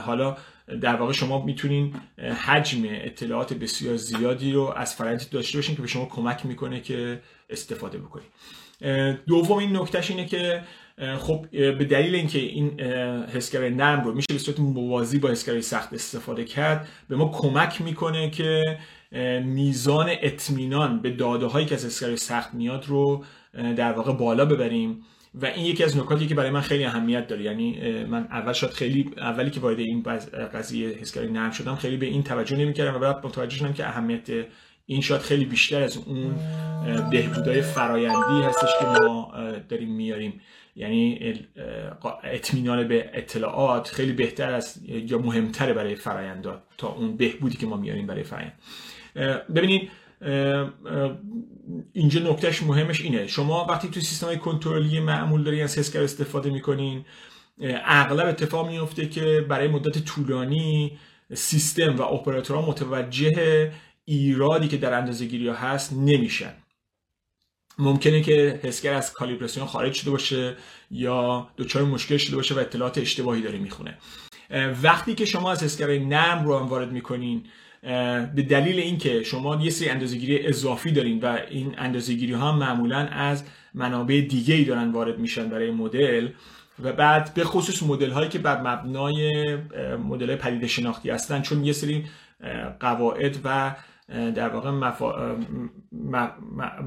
[0.04, 0.36] حالا
[0.80, 5.88] در واقع شما می‌تونین حجم اطلاعات بسیار زیادی رو از فرآیند داشته باشین که به
[5.88, 8.26] شما کمک می‌کنه که استفاده بکنید
[9.26, 10.62] دوم این نکتهش اینه که
[11.18, 12.80] خب به دلیل اینکه این
[13.34, 17.82] حسگر نرم رو میشه به صورت موازی با حسگرهای سخت استفاده کرد به ما کمک
[17.82, 18.78] می‌کنه که
[19.44, 23.24] میزان اطمینان به داده هایی که از حسگرهای سخت میاد رو
[23.76, 25.04] در واقع بالا ببریم.
[25.36, 27.42] و این یکی از نکاتی که برای من خیلی اهمیت داره.
[27.42, 30.02] یعنی من اول شاید خیلی اولی که وارد این
[30.54, 34.46] قضیه حسگرهای نرم شدم خیلی به این توجه نمی‌کردم و بعد متوجه شدم که اهمیت
[34.86, 36.34] این شاید خیلی بیشتر از اون
[37.10, 39.32] بهبودهای فرایندی هستش که ما
[39.68, 40.40] داریم میاریم.
[40.76, 41.34] یعنی
[42.22, 47.76] اطمینان به اطلاعات خیلی بهتر از یا مهمتره برای فرایندات تا اون بهبودی که ما
[47.76, 48.52] میاریم برای فرایند.
[49.54, 49.90] ببینید
[51.92, 53.26] اینجا نکتهش مهمش اینه.
[53.26, 57.04] شما وقتی تو سیستم های کنترلی معمول دارین از حسگر استفاده می‌کنین
[57.84, 60.98] اغلب اتفاق میفته که برای مدت طولانی
[61.34, 63.72] سیستم و اپراتورها متوجه
[64.04, 66.52] ایرادی که در اندازه گیری هست نمیشن.
[67.78, 70.56] ممکنه که حسگر از کالیبراسیون خارج شده باشه
[70.90, 73.98] یا دچار مشکل شده باشه و اطلاعات اشتباهی داره می‌خونه.
[74.82, 77.44] وقتی که شما از حسگر نرم رو هم وارد می‌کنین
[78.34, 83.44] به دلیل اینکه شما یه سری اندازه‌گیری اضافی دارین و این اندازه‌گیری ها معمولا از
[83.74, 86.28] منابع دیگه ای دارن وارد میشن برای مدل
[86.82, 89.44] و بعد به خصوص مدل هایی که بر مبنای
[89.96, 92.04] مدل پدیده شناختی هستن چون یه سری
[92.80, 93.76] قواعد و
[94.08, 95.36] در واقع مفا...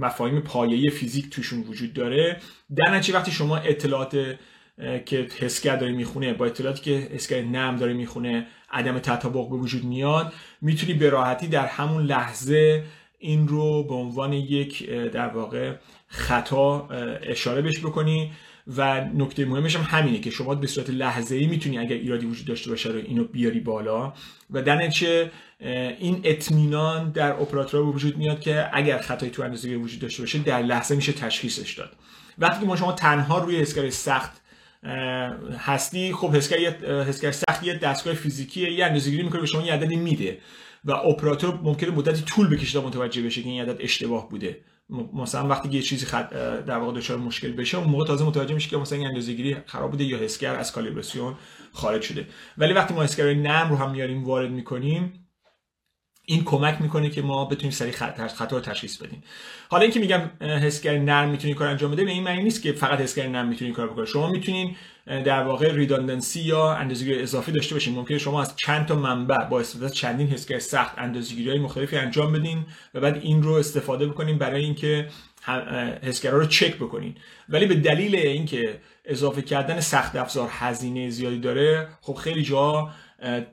[0.01, 2.37] مفاهیم پایه‌ای فیزیک توشون وجود داره.
[2.75, 4.35] در نتیجه وقتی شما اطلاعات
[5.05, 9.83] که حسگر داره می‌خونه با اطلاعاتی که حسگر نم داره می‌خونه عدم تطابق به وجود
[9.83, 12.83] میاد می‌تونی به راحتی در همون لحظه
[13.19, 15.75] این رو به عنوان یک در واقع
[16.07, 16.87] خطا
[17.23, 18.31] اشاره بهش بکنی.
[18.77, 22.47] و نکته مهمش هم همینه که شما به صورت لحظه ای می‌تونی اگر ایرادی وجود
[22.47, 24.13] داشته باشه رو اینو بیاری بالا.
[24.51, 24.91] و در
[25.99, 30.61] این اطمینان در اپراتور وجود میاد که اگر خطایی تو اندازه وجود داشته باشه در
[30.61, 31.91] لحظه میشه تشخیصش داد.
[32.37, 34.38] وقتی که ما شما تنها روی حسگر سخت
[35.57, 36.57] هستی خب حسگر
[37.03, 40.37] حسگر سخت یه دستگاه فیزیکیه یه اندازه‌گیری می‌کنه به شما یه عددی میده
[40.85, 44.61] و اپراتور ممکنه مدتی طول بکشه تا متوجه بشه که این عدد اشتباه بوده.
[45.13, 46.29] مثلا وقتی یه چیزی خط
[46.65, 49.91] در واقع دچار مشکل بشه اون موقع تازه متوجه میشه که مثلا این اندازه‌گیری خراب
[49.91, 51.35] بوده یا حسگر از کالیبراسیون
[51.71, 52.27] خارج شده.
[52.57, 55.18] ولی وقتی ما حسگر نرم رو هم میاریم وارد می‌کنیم
[56.29, 59.23] این کمک می‌کنه که ما بتونیم سریع خطا رو تشخیص بدیم.
[59.69, 63.01] حالا اینکه میگم حسگر نرم می‌تونی کار انجام بده به این معنی نیست که فقط
[63.01, 67.95] حسگر نرم می‌تونی کار بکنه شما می‌تونین در واقع ریداندنسی یا اندازه‌گیری اضافی داشته باشین.
[67.95, 71.97] ممکنه شما از چند تا منبع با استفاده از چندین حسگر سخت اندازه‌گیری های مختلفی
[71.97, 75.07] انجام بدین و بعد این رو استفاده بکنین برای اینکه
[76.03, 77.15] حسگرا رو چک بکنین.
[77.49, 82.89] ولی به دلیل اینکه اضافه کردن سخت افزار هزینه زیادی داره خب خیلی جا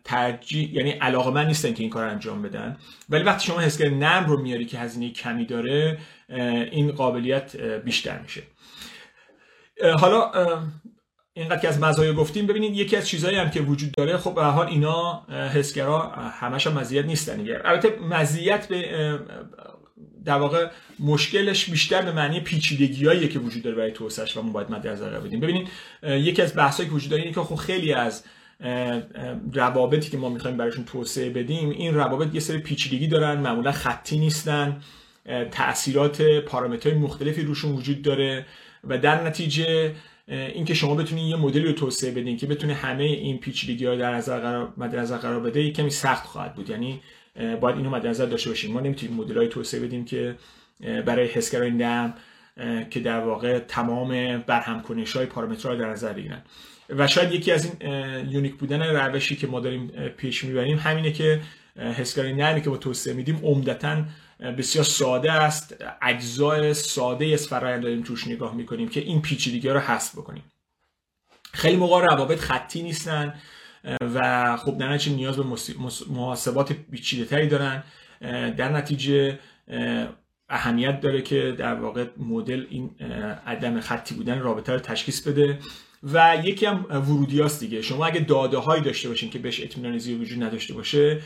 [0.05, 2.77] ترجیح یعنی علاقه من نیستن که این کار انجام بدن.
[3.09, 5.99] ولی وقتی شما حسگر نرم رو میاری که هزینه کمی داره
[6.71, 8.43] این قابلیت بیشتر میشه.
[9.99, 10.33] حالا
[11.33, 14.45] اینقدر که از مزایا گفتیم ببینید یکی از چیزهایی هم که وجود داره خب به
[14.45, 17.61] حال اینا حسگرا همش هم مزیت نیستن دیگه.
[17.65, 19.19] البته مزیت به
[20.25, 20.67] در واقع
[21.01, 25.21] مشکلش بیشتر به معنی پیچیدگیایی که وجود داره برای توسعهش و ما باید مد نظر
[25.21, 25.41] بدیم.
[25.41, 25.69] ببینید
[26.03, 28.25] یکی از بحثایی که وجود داره اینه که خب خیلی از
[29.53, 34.19] روابطی که ما می‌خوایم براشون توسعه بدیم این روابط یه سری پیچیدگی دارن معمولا خطی
[34.19, 34.81] نیستن
[35.51, 38.47] تاثیرات پارامترهای مختلفی روشون وجود داره
[38.85, 39.95] و در نتیجه
[40.29, 44.15] اینکه شما بتونید یه مدلی رو توسعه بدین که بتونه همه این پیچیدگی ها در
[44.15, 46.71] نظر قرار مد نظر قرار بده کمی سخت خواهد بود.
[46.71, 47.01] یعنی
[47.61, 48.73] باید اینو مد نظر داشته باشیم.
[48.73, 50.35] ما نمی‌تونیم مدل توسعه بدیم که
[50.81, 52.15] برای حسگرای نرم
[52.91, 55.27] که در واقع تمام برهم کنش های
[55.77, 56.43] در نظر بگیرن.
[56.89, 57.77] و شاید یکی از این
[58.31, 61.41] یونیک بودن روشی که ما داریم پیش می‌بریم همینه که
[61.77, 64.05] حسگرای نرمی که با توسعه میدیم عمدتا
[64.59, 69.81] بسیار ساده است اجزای ساده از فرآیند داریم توش نگاه می‌کنیم که این پیچیدگی رو
[69.81, 70.43] حذف بکنیم.
[71.53, 73.35] خیلی موقع روابط خطی نیستن
[74.01, 75.45] و خب در نتیجه نیاز به
[76.11, 77.83] محاسبات پیچیده تری دارن
[78.57, 79.39] در نتیجه
[80.49, 82.91] اهمیت داره که در واقع مدل این
[83.47, 85.59] عدم خطی بودن رابطه رو تشخیص بده.
[86.13, 87.83] و یکی هم ورودی هاست دیگه.
[87.83, 91.21] شما اگه داده هایی داشته باشین که بهش اطمینان زیاد وجود نداشته باشه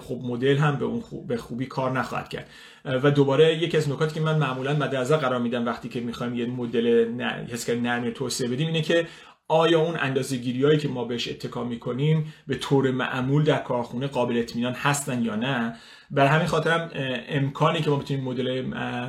[0.00, 2.50] خب مدل هم به اون خوب به خوبی کار نخواهد کرد.
[2.84, 6.46] و دوباره یکی از نکاتی که من معمولا مد قرار میدم وقتی که می‌خوایم یه
[6.46, 7.20] مدل
[7.52, 9.06] حسگر نرمی توسعه بدیم اینه که
[9.48, 14.38] آیا اون اندازه هایی که ما بهش اتکا می‌کنیم به طور معمول در کارخونه قابل
[14.38, 15.76] اطمینان هستن یا نه؟
[16.10, 16.90] بر همین خاطرم
[17.28, 18.62] امکانی که ما بتونیم مدل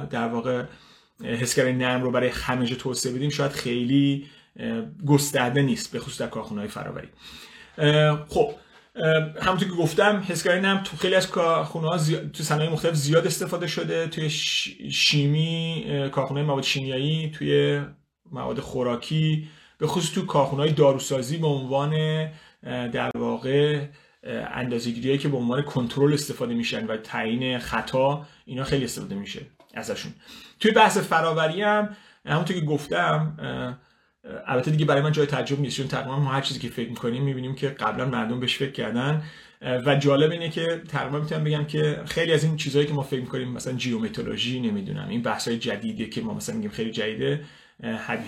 [0.10, 0.64] در واقع
[1.24, 2.32] حسگرای نرم رو برای
[2.66, 4.26] جا توسعه بدیم شاید خیلی
[5.08, 7.08] گسترده نیست به خصوص در کارخونه های فراوری
[8.28, 8.52] خب
[9.42, 11.98] همونطور که گفتم حسگرای نرم تو خیلی از کارخونه ها
[12.34, 14.08] تو صنایع مختلف زیاد استفاده شده.
[14.08, 14.30] توی
[14.92, 17.82] شیمی کارخونه مواد شیمیایی توی
[18.32, 21.92] مواد خوراکی به خصوص تو کارخونه های داروسازی به عنوان
[22.64, 23.86] در واقع
[24.54, 29.42] اندازه‌گیریایی که به عنوان کنترل استفاده میشن و تعیین خطا اینا خیلی استفاده میشه
[29.74, 30.14] ازشون.
[30.60, 33.80] توی بحث فراوری هم همونطور که گفتم
[34.48, 37.24] البته دیگه برای من جای تعجب نیست چون تقریبا ما هر چیزی که فکر می‌کنیم
[37.24, 39.24] می‌بینیم که قبلا مردم بهش فکر کردن.
[39.86, 43.20] و جالب اینه که تقریبا می‌تونم بگم که خیلی از این چیزهایی که ما فکر
[43.20, 47.42] می‌کنیم مثلا جیومترولوژی نمی‌دونم این بحث های جدیدی که ما مثلا میگیم خیلی جدیده.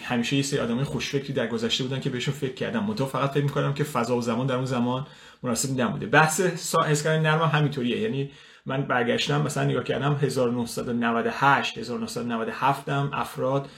[0.03, 2.83] همیشه یه سری آدمای خوشفکری در گذشته بودن که بهشون فکر کردم.
[2.83, 5.07] منتها فقط فکر می‌کنم که فضا و زمان در اون زمان
[5.43, 6.05] مناسب نبوده.
[6.05, 6.41] بحث
[6.87, 7.99] حسگر نرم همینطوریه.
[7.99, 8.31] یعنی
[8.65, 13.69] من برگشتم مثلا نگاه کردم 1998 1997 هم افراد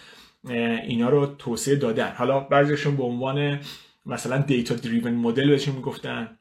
[0.44, 2.12] اینا رو توسعه دادن.
[2.16, 3.60] حالا بعضیشون به عنوان
[4.06, 6.38] مثلا data-driven model بهشون می‌گفتن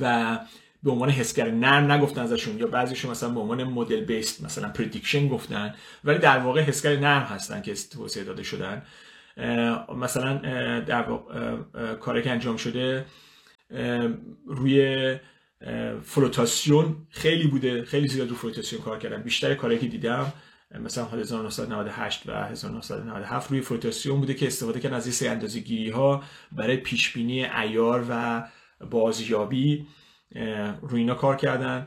[0.00, 0.38] و
[0.82, 2.58] به عنوان حسگر نرم نگفتن ازشون.
[2.58, 5.74] یا بعضیشون مثلا به عنوان model-based مثلا prediction گفتن.
[6.04, 8.82] ولی در واقع حسگر نرم هستن که توسعه داده شدن.
[9.96, 10.38] مثلا
[10.80, 11.06] در
[12.00, 13.04] کاری که انجام شده
[14.46, 15.16] روی
[16.02, 17.84] فلوتاسیون خیلی بوده.
[17.84, 19.22] خیلی زیاد رو فلوتاسیون کار کردن.
[19.22, 20.32] بیشتر کاری که دیدم
[20.74, 26.22] مثلا 1998 و 1997 روی فلوتاسیون بوده که استفاده کردن از این سه اندازه‌گیری ها
[26.52, 28.44] برای پیش بینی عیار و
[28.90, 29.86] بازیابی
[30.82, 31.86] روی اینا کار کردن.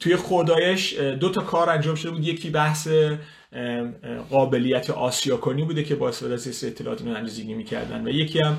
[0.00, 2.24] توی خدایش دو تا کار انجام شده بود.
[2.24, 2.88] یکی بحث
[4.30, 8.58] قابلیت آسیا کنی بوده که با استفاده از اطلاعات رو اندازه‌گیری می‌کردن و یکی هم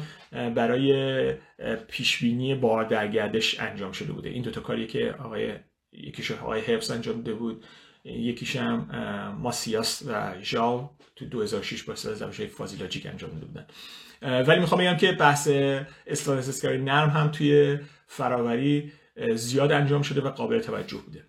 [0.53, 1.33] برای
[1.87, 4.29] پیشبینی بار در گردش انجام شده بوده.
[4.29, 5.53] این دوتا کاری که آقای
[5.93, 7.65] یکیش آقای هبس انجام داده بود.
[8.09, 8.87] یکیش هم
[9.41, 13.65] ماسیاس و ژاو تو 2006 با استفاده از فازیلاجیک انجام داده بودن.
[14.43, 15.49] ولی می‌خوام بگم که بحث
[16.07, 18.91] استاتیستیکای نرم هم توی فراوری
[19.35, 21.25] زیاد انجام شده و قابل توجه بوده.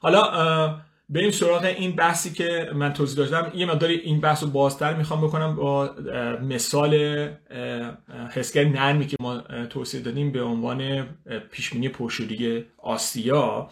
[0.00, 3.52] حالا بریم سراغ این بحثی که من توضیح دادم.
[3.58, 5.94] یه مقداری این بحث رو بازتر می‌خوام بکنم با
[6.42, 6.94] مثال
[8.30, 11.08] حسگر نرمی که ما توصیه دادیم به عنوان
[11.50, 13.70] پیشبینی پرشدگی آسیا.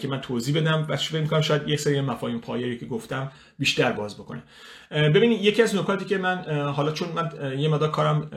[0.00, 3.92] که من توضیح بدم و فکر می‌کنم شاید یک سری مفاهیم پایه‌ای که گفتم بیشتر
[3.92, 4.42] باز بکنه.
[4.90, 6.38] ببینید یکی از نکاتی که من
[6.70, 8.30] حالا چون من یه مقدار کارم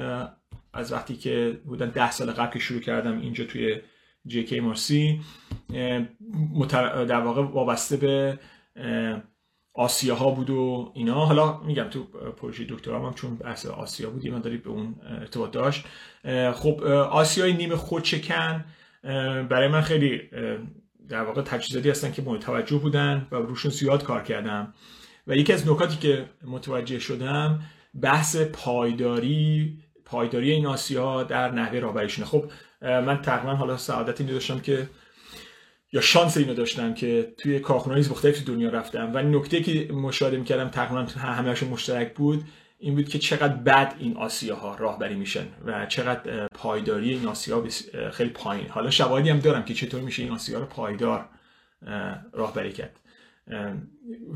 [0.74, 3.82] از وقتی که بودن ده سال قبل که شروع کردم اینجا توی
[4.44, 5.22] کی مارسی
[7.08, 8.40] در واقع وابسته به
[9.74, 11.26] آسیا ها بود و اینا.
[11.26, 12.04] حالا میگم تو
[12.38, 15.86] پروژه دکترام هم چون بحث آسیا بود اینا داری به اون ارتباط داشت.
[16.54, 18.66] خب آسیای نیمه خودچکن
[19.50, 20.22] برای من خیلی
[21.10, 24.74] در واقع تجهیزاتی هستن که مورد توجه بودن و روشون زیاد کار کردم.
[25.28, 27.60] و یکی از نکاتی که متوجه شدم
[28.02, 34.60] بحث پایداری پایداری این آسیا در نحوه رهبریشونه خب من تقریبا حالا سعادت اینو داشتم
[34.60, 34.90] که
[35.92, 39.12] یا شانس اینو داشتم که توی کارخونه‌های مختلف دنیا رفتم.
[39.14, 42.44] و نکته که مشاهده می‌کردم تقریبا همه‌شون مشترک بود
[42.80, 47.64] این بود که چقدر بد این آسیاها راهبری میشن و چقدر پایداری این آسیا
[48.12, 48.70] خیلی پایین.
[48.70, 51.30] حالا شواهدی هم دارم که چطور میشه این آسیا رو پایدار
[52.34, 53.00] راهبری کرد.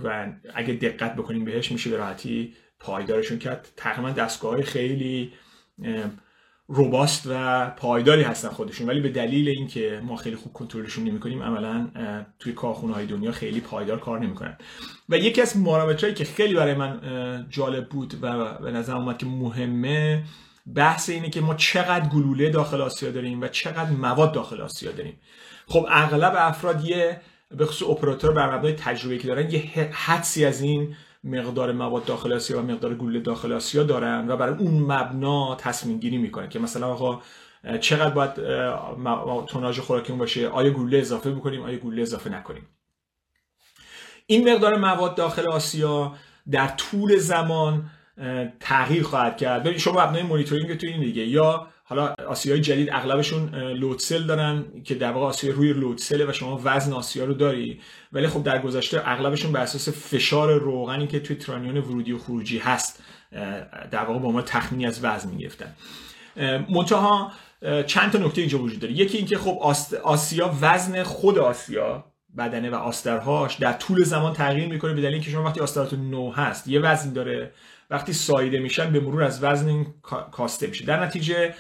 [0.04, 3.68] و اگه دقت بکنیم بهش میشه به راحتی پایدارشون کرد.
[3.78, 5.34] تقریبا دستگاه خیلی
[6.72, 8.90] روباست و پایداری هستن خودشون.
[8.90, 11.88] ولی به دلیل اینکه ما خیلی خوب کنترلشون نمی‌کنیم عملا
[12.40, 14.58] توی کارخونه های دنیا خیلی پایدار کار نمی‌کنن.
[15.10, 15.56] و یکی از
[16.02, 17.00] هایی که خیلی برای من
[17.50, 20.24] جالب بود و به نظر اومد که مهمه
[20.76, 25.20] بحث اینه که ما چقدر گلوله داخل آسیا داریم و چقدر مواد داخل آسیا داریم.
[25.68, 27.22] خب اغلب افراد یه
[27.58, 29.60] به خصوص اپراتور بر مبنای تجربه که دارن یه
[29.92, 34.56] حدسی از این مقدار مواد داخل آسیا و مقدار گلوله داخل آسیا دارن و برای
[34.56, 37.22] اون مبنا تصمیم گیری می‌کنن که مثلا آقا
[37.80, 38.32] چقدر باید
[39.46, 42.68] توناژ خوراکیمون باشه؟ آیا گلوله اضافه بکنیم؟ آیا گلوله اضافه نکنیم؟
[44.26, 46.14] این مقدار مواد داخل آسیا
[46.52, 47.90] در طول زمان
[48.60, 49.64] تغییر خواهد کرد.
[49.64, 51.26] ببین شما مبنای مونیتورینگ تو این دیگه.
[51.26, 56.62] یا حالا آسیای جدید اغلبشون لودسل دارن که در واقع آسیا روی لودسله و شما
[56.64, 57.82] وزن آسیا رو داری.
[58.14, 62.58] ولی خب در گذشته اغلبشون بر اساس فشار روغنی که توی ترانیون ورودی و خروجی
[62.58, 63.04] هست
[63.92, 65.76] در واقع به عنوان تخمینی از وزن می‌گرفتن.
[66.70, 67.32] منتها
[67.88, 68.94] چند تا نکته اینجا وجود داره.
[68.94, 69.60] یکی اینکه خب
[70.04, 72.06] آسیا وزن خود آسیا
[72.38, 76.32] بدنه و آسترهاش در طول زمان تغییر می‌کنه به دلیل اینکه شما وقتی آستراتون نو
[76.32, 77.52] هست یه وزن داره.
[77.92, 79.86] وقتی سایده میشن به مرور از وزن
[80.32, 80.86] کاسته میشه.
[80.86, 81.54] در نتیجه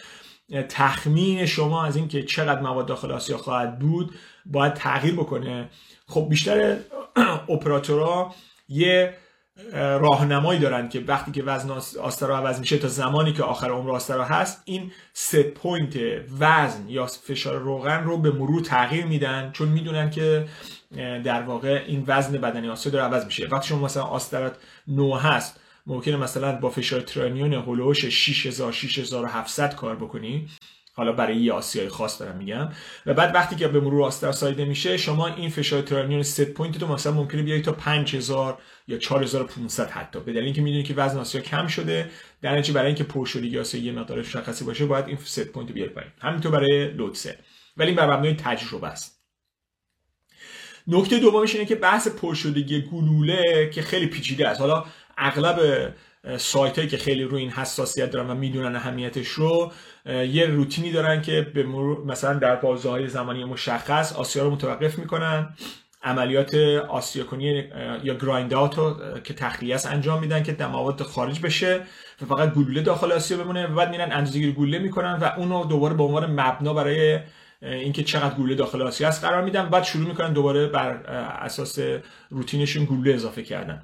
[0.69, 5.69] تخمین شما از اینکه چقدر مواد داخل آسیا خواهد بود باید تغییر بکنه.
[6.07, 6.77] خب بیشتر
[7.49, 8.35] اپراتورها
[8.69, 9.13] یه
[9.73, 11.71] راهنمایی دارن که وقتی که وزن
[12.01, 15.97] آسترا عوض میشه تا زمانی که آخر عمر آسترا هست این set point
[16.39, 20.47] وزن یا فشار روغن رو به مرور تغییر میدن چون می‌دونن که
[21.23, 23.47] در واقع این وزن بدنه آسترا داره عوض میشه.
[23.47, 24.55] وقتی شما مثلا آسترات
[24.87, 25.59] 9 هست
[25.89, 30.47] ممکنه مثلا با فشار trunnion حول و حوش 6000 6700 کار بکنی.
[30.93, 32.69] حالا برای یه آسیای خاص دارم میگم.
[33.05, 36.77] و بعد وقتی که به مرور آستر سایده میشه شما این فشار trunnion set point
[36.77, 40.19] تو مثلا ممکنه بیاری تا 5000 یا 4500 حتی.
[40.19, 42.09] به دلیل اینکه می‌دونی که وزن آسیا کم شده
[42.41, 45.89] در نتیجه برای اینکه پرشدگی آسیا یه مقدار مشخصی باشه باید این set point بیاری
[45.89, 46.11] پایین.
[46.21, 47.39] همینطور برای load cell.
[47.77, 49.19] ولی این بر مبنای تجربه است.
[50.87, 54.61] نکته دومش اینه که بحث پرشدگی گلوله که خیلی پیچیده است.
[54.61, 54.85] حالا
[55.20, 55.59] اغلب
[56.38, 59.72] سایت هایی که خیلی روی این حساسیت دارن و می‌دونن اهمیتش رو
[60.05, 61.63] یه روتینی دارن که به
[62.05, 65.55] مثلا در بازه های زمانی مشخص آسیا رو متوقف می‌کنن.
[66.03, 66.55] عملیات
[66.89, 67.63] آسیا کنی
[68.03, 71.82] یا گرایند رو که تخلیه است انجام میدن که مواد خارج بشه
[72.22, 75.93] و فقط گلوله داخل آسیا بمونه و بعد میرن اندازه‌گیری گلوله می‌کنن و اونو دوباره
[75.93, 77.20] به عنوان مبنا برای
[77.61, 79.70] اینکه چقدر گلوله داخل آسیا است قرار میدن.
[79.70, 80.89] بعد شروع می‌کنن دوباره بر
[81.41, 81.80] اساس
[82.30, 83.84] روتینشون گلوله اضافه کردن.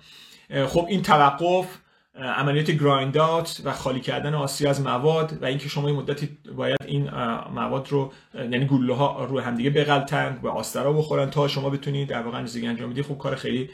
[0.68, 1.78] خب این توقف
[2.16, 7.10] عملیات گرایندات و خالی کردن آسیا از مواد و اینکه شما این مدتی باید این
[7.56, 12.22] مواد رو یعنی گلوله ها روی همدیگه بغلتن و آسترا بخورن تا شما بتونید در
[12.22, 13.70] واقع اندازه‌گیری انجام بدید خب کار خیلی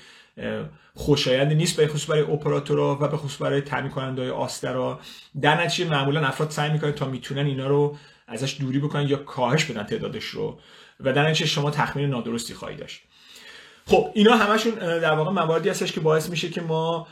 [0.95, 4.99] خوشایند نیست به خصوص برای اپراتورها و به خصوص برای تامین کننده آسترا.
[5.41, 7.97] در نتیجه معمولا افراد سعی می‌کنن تا می‌تونن اینا رو
[8.27, 10.59] ازش دوری بکنن یا کاهش بدن تعدادش رو.
[10.99, 13.01] و در نتیجه شما تخمین نادرستی خواهید داشت.
[13.91, 17.07] خب اینا همشون در واقع مواردی هستش که باعث میشه که ما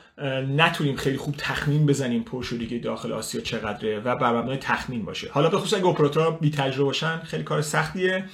[0.55, 5.29] نتونیم خیلی خوب تخمین بزنیم پرشدگی داخل آسیا چقدره و بر مبنای تخمین باشه.
[5.31, 8.25] حالا به خصوص اگه اپراتورها بی تجربه باشن خیلی کار سختیه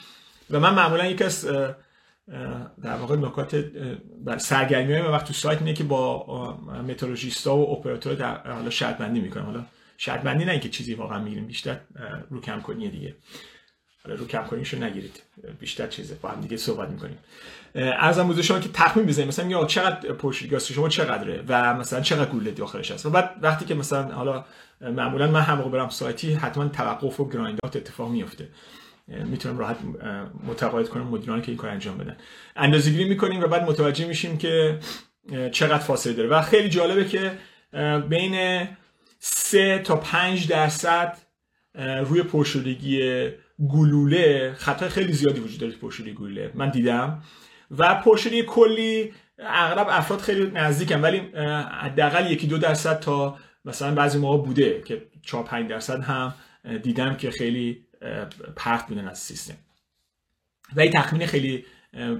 [0.49, 1.45] و من معمولا یکی از
[2.83, 3.65] در واقع نکات
[4.37, 9.19] سرگرمی های وقت تو سایت اینه که با مترولوژیستا و اپراتور در حالا شرط بندی
[9.19, 9.45] می‌کنم.
[9.45, 9.65] حالا
[9.97, 11.79] شرط بندی نه اینکه چیزی واقعا می‌گیریم بیشتر
[12.29, 13.15] رو کم کنی دیگه.
[14.03, 15.21] حالا رو کم کنیشو نگیرید
[15.59, 17.17] بیشتر چیزه با هم دیگه صحبت می‌کنیم.
[17.75, 22.31] ارزم بوده شما که تخمین بزنید مثلا میگه چقدر پرشدگی شما چقدره و مثلا چقدر
[22.31, 24.45] گوله داخلش هست و بعد وقتی که مثلا حالا
[24.81, 28.49] معمولا من هم برم سایتی حتما توقف و گرایندات اتفاق میفته
[29.07, 29.77] می‌تونم راحت
[30.47, 32.17] متقاعد کنم مدیران که این کار انجام بدن.
[32.55, 34.79] اندازه گیری می‌کنیم و بعد متوجه میشیم که
[35.51, 36.29] چقدر فاصله داره.
[36.29, 37.31] و خیلی جالبه که
[38.09, 38.67] بین
[39.19, 41.17] 3 تا 5 درصد
[42.05, 43.29] روی پرشدگی
[43.69, 46.51] گلوله خطای خیلی زیادی وجود داره پرشدگی گلوله.
[46.53, 47.23] من دیدم.
[47.71, 51.17] و پرشدگی کلی اغلب افراد خیلی نزدیکن ولی
[51.81, 56.33] حداقل یکی دو درصد تا مثلا بعضی موقع بوده که 4 5 درصد هم
[56.83, 57.85] دیدم که خیلی
[58.55, 59.57] پرت بودن از سیستم.
[60.75, 61.65] و این تخمین خیلی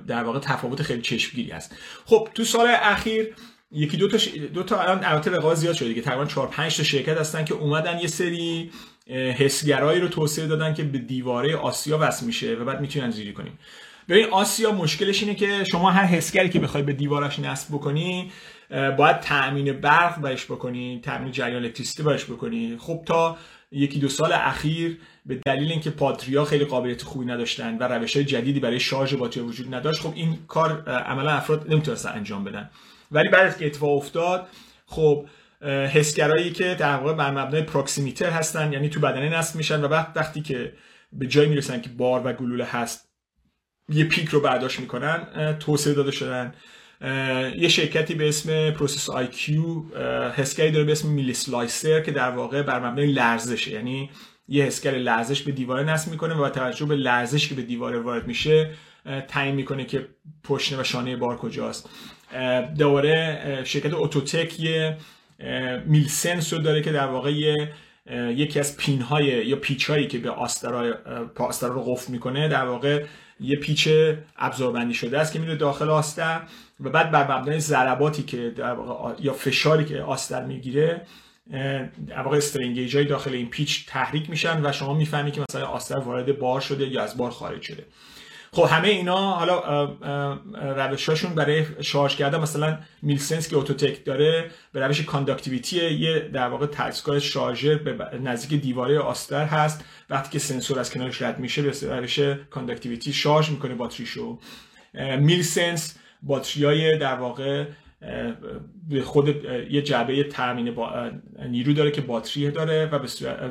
[0.07, 1.75] در واقع تفاوت خیلی چشمگیری هست
[2.05, 3.35] خب تو سال اخیر
[3.71, 4.27] یکی دو تا ش...
[4.27, 7.53] دو تا الان البته رقابت زیاد شده که تقریبا 4 5 تا شرکت هستن که
[7.53, 8.71] اومدن یه سری
[9.07, 13.59] حسگرایی رو توسعه دادن که به دیواره آسیا وصل میشه و بعد می‌تونن زیری کنیم.
[14.09, 18.31] ببین آسیا مشکلش اینه که شما هر حسگری که بخوای به دیوارش نصب بکنی
[18.97, 22.77] باید تأمین برق برش بکنی تأمین جریان الکتریسیته برش بکنی.
[22.79, 23.37] خب تا
[23.71, 28.25] یکی دو سال اخیر به دلیل اینکه پاتریا خیلی قابلیت خوبی نداشتن و روش های
[28.25, 32.69] جدیدی برای شارژ باتری وجود نداشت خب این کار عملا افراد نمی‌تونستن انجام بدن.
[33.11, 34.47] ولی بعد که اتفاق افتاد
[34.85, 35.25] خب
[35.93, 40.11] حسگرایی که در واقع بر مبنای proximeter هستن یعنی تو بدنه نصب میشن و بعد
[40.15, 40.73] وقتی که
[41.13, 43.04] به جای می‌رسن که بار و گلوله هست
[43.89, 45.27] یه peak رو برداشت می‌کنن
[45.59, 46.53] توسعه داده شدن.
[47.57, 49.83] یه شرکتی به اسم Process IQ
[50.29, 54.09] حسگری داره به اسم Mill Slicer که در واقع بر مبنای لرزشه یعنی
[54.47, 57.99] یه حسگر لرزش به دیواره نصب می‌کنه و با توجه به لرزش که به دیواره
[57.99, 58.69] وارد میشه
[59.27, 60.07] تعیین می‌کنه که
[60.43, 61.89] پشنه و شانه بار کجاست.
[62.77, 64.97] دوباره شرکت اوتوتک یه
[65.85, 67.31] میلسنس رو داره که در واقع
[68.11, 70.81] یکی از پین های یا پیچ هایی که به آسترا
[71.61, 73.05] رو قفل می‌کنه در واقع
[73.39, 73.89] یه پیچ
[74.37, 76.41] ابزاربندی شده است که میره داخل آستر
[76.79, 81.01] و بعد بر مبنای ضرباتی که در واقع یا فشاری که آستر می‌گیره
[82.07, 85.97] در واقع استرنگیج های داخل این پیچ تحریک میشن و شما می‌فهمی که مثلا آستر
[85.97, 87.85] وارد بار شده یا از بار خارج شده.
[88.55, 89.85] خب همه اینا حالا
[90.89, 96.65] روشاشون برای شارژ کردن مثلا میلسنس که اوتوتک داره به روش کانداکتیویتی یه در واقع
[96.65, 99.85] ترسکار شارژر به نزدیک دیواره آستر هست.
[100.09, 104.39] وقتی که سنسور از کنارش رد میشه به روش کانداکتیویتی شارژ می‌کنه باتریشو
[105.19, 107.65] میلسنس باتریای در واقع
[108.89, 109.27] به خود
[109.69, 111.11] یه جعبه تامین با
[111.49, 113.05] نیرو داره که باتری داره و,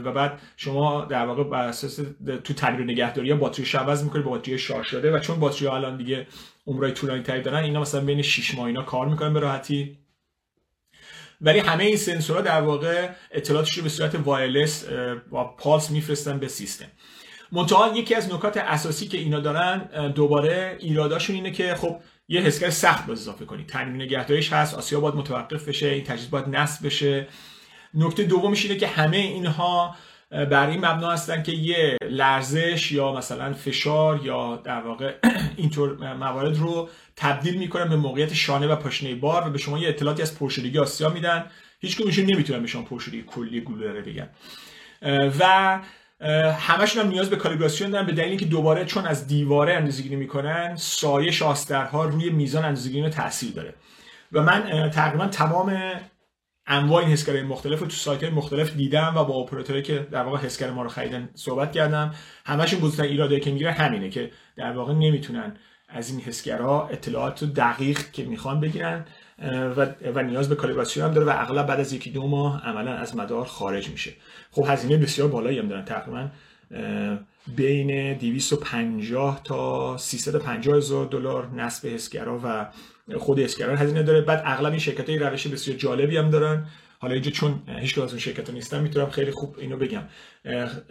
[0.05, 2.01] و بعد شما در واقع بر اساس
[2.45, 5.97] تو تمرین نگهداری یا باتری عوض می‌کنید با باتری شارژ شده و چون باتری الان
[5.97, 6.27] دیگه
[6.67, 9.99] عمرای طولانی تری دارن اینا مثلا بین 6 ماه اینا کار می‌کنن به راحتی.
[11.41, 14.85] ولی همه این سنسورها در واقع اطلاعاتش رو به صورت وایرلس
[15.31, 16.87] با پالس میفرستن به سیستم.
[17.53, 21.97] منتها یکی از نکات اساسی که اینا دارن دوباره ایراداشون اینه که خب
[22.29, 26.31] یه حسگر سخت باز اضافه کنید تامین نگهداریش هست آسیا باید متوقف بشه این تجهیز
[26.31, 27.29] باید نصب بشه.
[27.95, 29.97] نکته دومش اینه که همه اینها
[30.31, 35.15] بر این مبنا هستن که یه لرزش یا مثلا فشار یا در واقع
[35.57, 39.89] اینطور موارد رو تبدیل می‌کنن به موقعیت شانه و پاشنه بار و به شما یه
[39.89, 41.51] اطلاعاتی از پرشدگی آسیا میدن.
[41.81, 44.29] هیچ کدومشون نمی‌تونن به شما پرشدگی کلی گلوله بگن.
[45.41, 45.81] و
[46.59, 50.77] همشون هم نیاز به کالیبراسیون دارن به دلیل اینکه دوباره چون از دیواره اندازه‌گیری می‌کنن
[50.77, 53.75] سایه شاسترها روی میزان اندازه‌گیری رو تاثیر داره.
[54.33, 55.81] و من تقریبا تمام
[56.67, 60.39] انواع این حسگرهای مختلف رو تو سایت مختلف دیدم و با اپراتوری که در واقع
[60.39, 62.15] حسگر ما رو خریدن صحبت کردم.
[62.47, 65.57] همشون بزرگترین ایراده که می‌گیرن همینه که در واقع نمی‌تونن
[65.89, 69.05] از این حسگرها اطلاعات دقیق که می‌خوان بگیرن
[69.77, 72.95] و, و نیاز به کالیبراسیون هم داره و اغلب بعد از یکی دو ماه عملا
[72.95, 74.13] از مدار خارج میشه.
[74.55, 75.85] خب هزینه بسیار بالایی هم دارن.
[75.85, 76.29] تقریبا
[77.57, 82.67] بین 250 تا 350 هزار دلار نصب حسگرا و
[83.19, 84.21] خود اسکران هزینه داره.
[84.21, 86.67] بعد اغلب این شرکت های روش بسیار جالبی هم دارن.
[86.99, 90.03] حالا اینجا چون هیچ از اون شرکت نیستم می‌تونم خیلی خوب اینو بگم.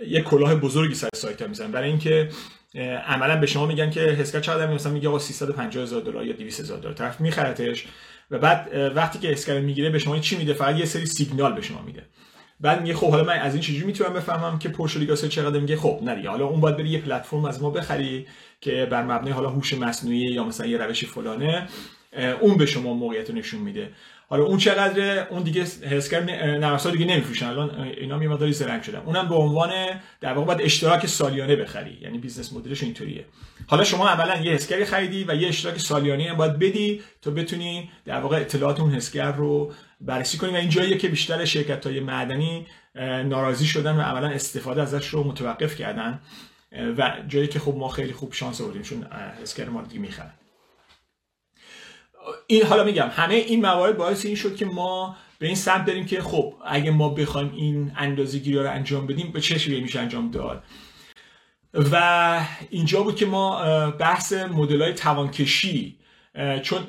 [0.08, 2.30] یه کلاه بزرگی سر سایت ها میزن برای اینکه
[3.08, 6.60] عملا به شما میگن که حسکر چقدر مثلا میگه آقا 350 هزار دلار یا 200
[6.60, 6.94] هزار دلار.
[6.94, 7.86] طرف میخرتش
[8.32, 11.62] و بعد وقتی که اسکر می‌گیره به شما چی میده؟ فقط یه سری سیگنال به
[11.62, 12.04] شما میده.
[12.64, 16.00] بعد میگه خب حالا من از این چجوری می‌تونم بفهمم که پرشولیگاسه چقدر میگه؟ خب
[16.04, 18.28] نه حالا اون باید بری یه پلتفرم از ما بخری
[18.62, 21.68] که بر مبنای حالا هوش مصنوعی یا مثلا یه روشی فلانه
[22.40, 23.90] اون به شما موقعیت نشون میده.
[24.30, 26.24] حالا اون چقدر اون دیگه حسگر
[26.60, 27.46] نرم دیگه نمیفروشن.
[27.46, 29.00] الان اینا یه مقداری زرنگ شدن.
[29.06, 29.72] اونم به عنوان
[30.22, 31.98] در واقع باید اشتراک سالیانه بخری.
[32.02, 33.26] یعنی business model ش اینطوریه.
[33.68, 38.20] حالا شما عملا یه حسگری خریدی و یه اشتراک سالیانه باید بدی تا بتونی در
[38.20, 39.72] واقع اطلاعات اون حسگر رو
[40.06, 42.68] بررسی کنی و این جاییه که بیشتر شرکت های معدنی
[43.26, 46.22] ناراضی شدن و عملا استفاده ازش رو متوقف کردن.
[46.98, 49.08] و جایی که خب ما خیلی خوب شانس آوردیم چون
[49.42, 50.34] حسگر ما دیگه می‌خرن.
[52.48, 56.06] این حالا میگم همه این موارد باعث این شد که ما به این سمت بریم
[56.06, 60.00] که خب اگه ما بخوایم این اندازه گیری رو انجام بدیم به چه شکلی میشه
[60.00, 60.64] انجام داد؟
[61.74, 62.40] و
[62.70, 65.98] اینجا بود که ما بحث مدل های توانکشی
[66.64, 66.84] چون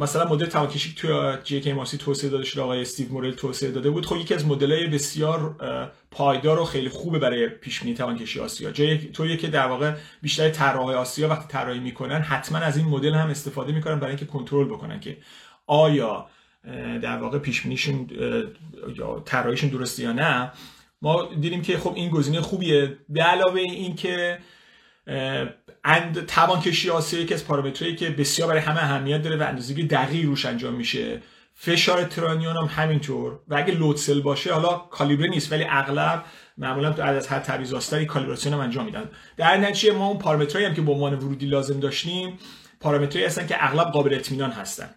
[0.00, 3.90] مثلا مدل توانکشی توی جی کی مارسی توسعه داده شده آقای استیو مورل توسعه داده
[3.90, 4.06] بود.
[4.06, 5.56] خب یکی از های بسیار
[6.10, 10.48] پایدار و خیلی خوبه برای پیش بینی توانکشی آسیا جای تویی که در واقع بیشتر
[10.48, 14.66] طراحای آسیا وقتی طراحی می‌کنن حتما از این مدل هم استفاده می‌کنن برای اینکه کنترل
[14.66, 15.16] بکنن که
[15.66, 16.26] آیا
[17.02, 17.66] در واقع پیش
[18.96, 20.52] یا طراحیشون درسته یا نه.
[21.02, 22.96] ما دیدیم که خب این گزینه خوبیه.
[23.08, 24.38] به علاوه این که
[25.84, 29.88] اند توان کشی آسیا یکی از پارامترهایی که بسیار برای همه اهمیت داره و اندازه‌گیری
[29.88, 31.22] دقیق روش انجام میشه.
[31.54, 33.38] فشار ترانیون هم همینطور.
[33.48, 36.24] و اگه لودسل باشه حالا کالیبره نیست ولی اغلب
[36.58, 39.08] معمولا تو از هر تبعیض آستری کالیبراسیون هم انجام میدن.
[39.36, 42.38] در نتیجه ما اون پارامترهایی هم که به عنوان ورودی لازم داشتیم
[42.80, 44.90] پارامترهایی هستن که اغلب قابل اطمینان هستن.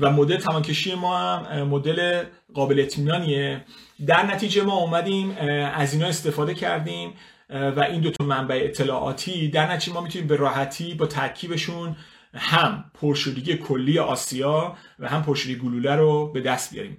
[0.00, 2.22] و مدل توانکشی ما هم مدل
[2.54, 3.64] قابل اطمینانیه.
[4.06, 5.36] در نتیجه ما اومدیم
[5.74, 7.12] از اینا استفاده کردیم.
[7.50, 11.96] و این دو تا منبع اطلاعاتی در نتیجه ما می‌تونیم به راحتی با ترکیبشون
[12.34, 16.98] هم پرشدگی کلی آسیا و هم پرشدگی گلوله رو به دست بیاریم.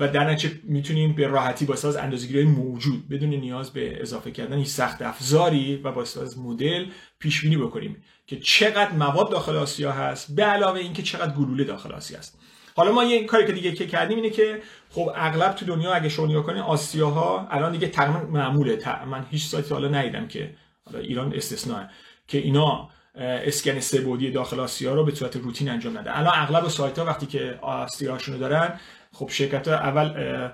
[0.00, 4.58] و در نتیجه می‌تونیم به راحتی با از اندازه‌گیری موجود بدون نیاز به اضافه کردن
[4.58, 6.86] هیچ سخت افزاری و با از مدل
[7.18, 11.92] پیش بینی بکنیم که چقدر مواد داخل آسیا هست به علاوه اینکه چقدر گلوله داخل
[11.92, 12.38] آسیا هست
[12.76, 16.08] حالا ما یه کاری که دیگه که کردیم اینه که خب اغلب تو دنیا اگه
[16.08, 18.78] شما نگاه کنید آسیاها الان دیگه تقریبا معموله.
[19.06, 20.54] من هیچ سایتی حالا ندیدم که
[20.84, 21.84] حالا ایران استثناء
[22.28, 26.18] که اینا اسکن سه داخل آسیا رو به صورت روتین انجام نده.
[26.18, 28.80] الان اغلب سایت ها وقتی که آسیاهاشون رو دارن
[29.12, 30.50] خب شرکت ها اول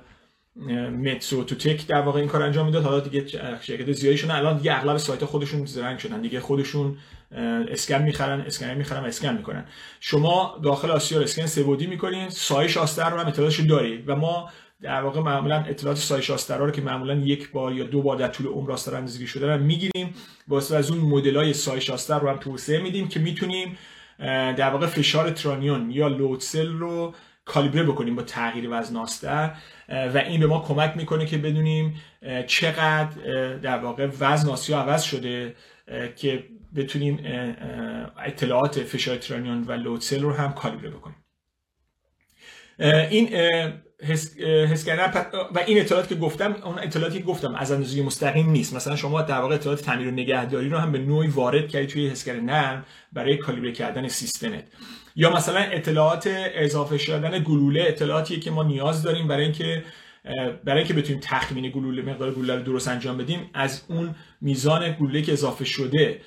[0.91, 2.85] متسو تو تک در واقع این کار انجام می‌داد.
[2.85, 3.27] حالا دیگه
[3.61, 6.21] شرکت زیادیشون الان دیگه اغلب سایت خودشون زرنگ شدن.
[6.21, 6.99] دیگه خودشون
[7.33, 9.64] اسکن می‌خرن اسکن می‌خرن و اسکن می‌کنن.
[10.01, 14.51] شما داخل آسیا اسکن سه می‌کنین سایش آستر رو هم اطلاعاتش دارید و ما
[14.83, 18.29] در واقع معمولا اطلاعات سایش آستر رو که معمولا یک بار یا دو بار در
[18.29, 20.14] طول عمر آستر اندازه‌گیری شده رو می‌گیریم.
[20.49, 23.79] واسه از اون مدلای سایش آستر رو هم توسعه میدیم که می‌تونیم
[24.57, 27.14] در واقع فشار ترانیون یا لودسل رو
[27.45, 29.51] کالیبره بکنیم با تغییر وزن آستر
[29.89, 32.01] و این به ما کمک می‌کنه که بدونیم
[32.47, 33.09] چقدر
[33.57, 35.55] در واقع وزن آسیا عوض شده.
[36.16, 36.45] که
[36.76, 37.20] بتونیم
[38.18, 41.16] اطلاعات فشار ترانیون و لودسل رو هم کالیبره بکنیم.
[43.11, 43.28] این
[44.03, 44.37] حس,
[45.55, 48.74] و این اطلاعاتی که گفتم اون اطلاعاتی که گفتم از اندازه مستقیم نیست.
[48.74, 52.09] مثلا شما در واقع اطلاعات تعمیر و نگهداری رو هم به نوعی وارد کردید توی
[52.09, 54.64] حس نرم برای کالیبره کردن سیستمت.
[55.16, 59.84] یا مثلا اطلاعات اضافه شدن گلوله اطلاعاتی که ما نیاز داریم برای اینکه
[60.64, 65.22] برای اینکه بتونیم تخمین گلوله مقدار گلوله رو درست انجام بدیم از اون میزان گلوله
[65.22, 66.20] که اضافه شده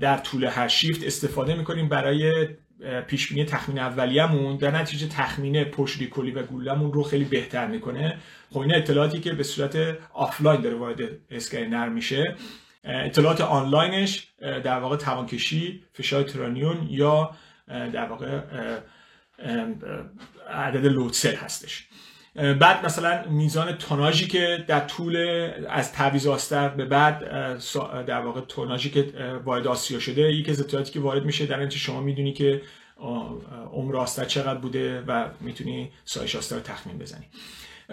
[0.00, 2.48] در طول هر شیفت استفاده می‌کنیم برای
[3.06, 4.56] پیش بینی تخمین اولیه‌مون.
[4.56, 8.18] در نتیجه تخمین پشتی کلی و گلوله‌مون رو خیلی بهتر می‌کنه.
[8.50, 11.00] خب این اطلاعاتی که به صورت آفلاین داره وارد
[11.30, 12.36] حسگر نرم میشه.
[12.84, 17.30] اطلاعات آنلاینش در واقع توان‌کشی فشار trunnion یا
[17.68, 18.40] در واقع
[20.50, 21.88] عدد load cell هستش.
[22.34, 25.16] بعد مثلا میزان توناژی که در طول
[25.68, 27.20] از تعویض آستر به بعد
[28.06, 29.12] در واقع توناژی که
[29.44, 32.62] وارد آسیا شده یکی از اطلاعاتی که وارد میشه در اینکه شما می‌دونی که
[33.72, 37.24] عمر آستر چقدر بوده و می‌تونی سایش آستر رو تخمین بزنی.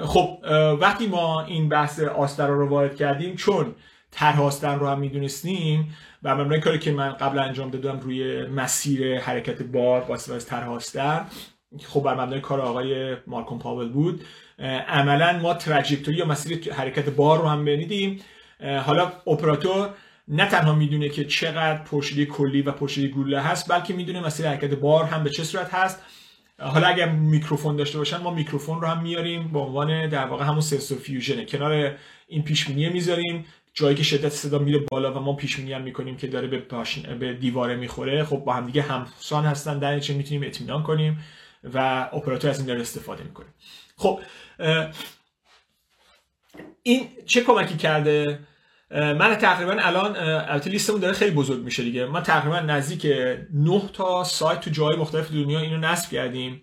[0.01, 0.37] خب
[0.79, 3.75] وقتی ما این بحث آستر رو وارد کردیم چون
[4.11, 9.19] طرح آستر رو هم می‌دونستیم و مبنای کاری که من قبل انجام دادم روی مسیر
[9.19, 11.25] حرکت بار با استفاده از طرح آستر
[11.85, 14.23] خب بر مبنای کار آقای مارکون پاول بود.
[14.87, 18.21] عملا ما تراجکتوری یا مسیر حرکت بار رو هم بنیدیم
[18.85, 19.89] حالا اپراتور
[20.27, 24.73] نه تنها می‌دونه که چقدر پرشده کلی و پرشده گلوله هست بلکه می‌دونه مسیر حرکت
[24.73, 26.01] بار هم به چه صورت هست.
[26.59, 30.61] حالا اگر میکروفون داشته باشن ما میکروفون رو هم میاریم به عنوان در واقع همون
[30.61, 31.95] سنسور فیوژنه کنار
[32.27, 33.45] این پیش می‌ذاریم.
[33.73, 36.63] جایی که شدت صدا میره بالا و ما پیش هم می‌کنیم که داره به,
[37.19, 38.23] به دیواره می‌خوره.
[38.23, 41.23] خب با هم دیگه همسان هستن در چه می‌تونیم اطمینان کنیم.
[41.73, 43.47] و اپراتور از این داره استفاده می‌کنه.
[43.97, 44.19] خب
[46.83, 48.39] این چه کمکی کرده؟
[48.91, 52.05] من تقریبا الان البته لیستمون داره خیلی بزرگ میشه دیگه.
[52.05, 53.05] ما تقریبا نزدیک
[53.53, 56.61] 9 تا سایت تو جای مختلف دنیا اینو نصب کردیم.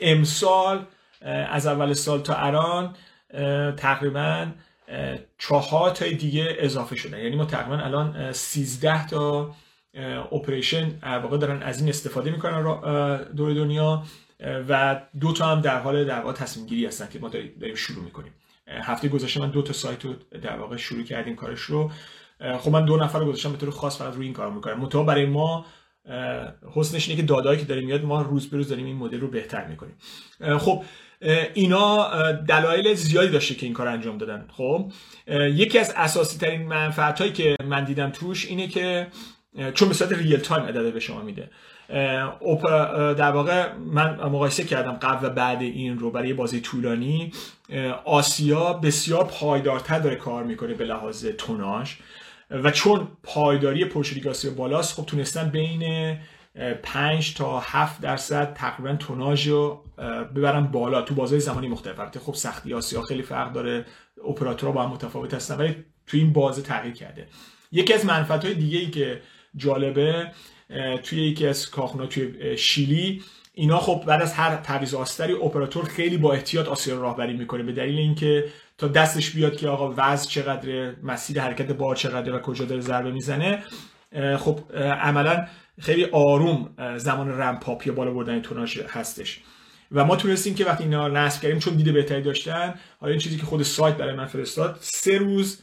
[0.00, 0.86] امسال
[1.50, 2.96] از اول سال تا الان
[3.76, 4.46] تقریبا
[5.38, 9.54] چهار تا دیگه اضافه شدن یعنی ما تقریبا الان 13 تا
[10.32, 12.62] اپریشن واقع دارن از این استفاده می‌کنن
[13.36, 14.02] دور دنیا.
[14.68, 18.04] و دو تا هم در حال در واقع تصمیم گیری هستن که ما داریم شروع
[18.04, 18.32] می‌کنیم.
[18.68, 21.90] هفته گذشته من دو تا سایت رو در واقع شروع کردیم کارش رو.
[22.58, 24.80] خب من دو نفر رو گذاشتم به طور خاص فقط روی این کار می‌کنم.
[24.80, 25.66] متو برای ما
[26.74, 29.28] حسنش اینه که دادایی که داریم میاد ما روز به روز داریم این مدل رو
[29.28, 29.96] بهتر می‌کنیم.
[30.58, 30.84] خب
[31.54, 34.46] اینا دلایل زیادی داشته که این کار انجام دادن.
[34.50, 34.92] خب
[35.28, 39.06] یکی از اساسی ترین منفعت هایی که من دیدم توش اینه که
[39.74, 41.50] چون به صورت ریل تایم عدده به شما میده.
[43.18, 47.32] در واقع من مقایسه کردم قبل و بعد این رو برای بازی طولانی.
[48.04, 51.94] آسیا بسیار پایدارتر داره کار می‌کنه به لحاظ توناژ.
[52.50, 56.16] و چون پایداری پرشدگی آسیا بالاست خب تونستن بین
[56.82, 59.84] 5 تا 7 درصد تقریبا توناژ رو
[60.34, 61.02] ببرن بالا.
[61.02, 62.18] تو بازهای زمانی مختلف.
[62.18, 63.84] خب سختی آسیا خیلی فرق داره.
[64.28, 65.76] اپراتورها با هم متفاوت هستن ولی
[66.06, 67.26] تو این بازه تغییر کرده.
[67.72, 69.20] یکی از منفعت های دیگه ای که
[69.56, 70.30] جالبه
[71.02, 73.22] توی یکی از توی شیلی
[73.54, 77.72] اینا خب بعد از هر تعویض آستری اپراتور خیلی با احتیاط آسیا راهبری می‌کنه به
[77.72, 78.44] دلیل اینکه
[78.78, 83.10] تا دستش بیاد که آقا وزن چقدره مسیر حرکت بار چقدره و کجا داره ضربه
[83.12, 83.62] می‌زنه
[84.38, 84.60] خب
[85.00, 85.46] عملا
[85.80, 89.40] خیلی آروم زمان ramp up یا بالا بردن توناژ هستش.
[89.92, 93.36] و ما تونستیم که وقتی اینا نصب کردیم چون دید بهتری داشتن حالا این چیزی
[93.36, 95.62] که خود سایت برای من فرستاد سه روز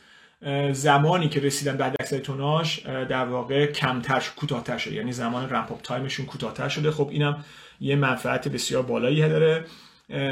[0.72, 5.82] زمانی که رسیدن بعد اکثر توناژ در واقع کمتر کوتاهتر شده یعنی زمان ramp up
[5.82, 6.92] time شون کوتاهتر شده.
[6.92, 7.46] خب اینم
[7.82, 9.66] یه منفعت بسیار بالایی داره.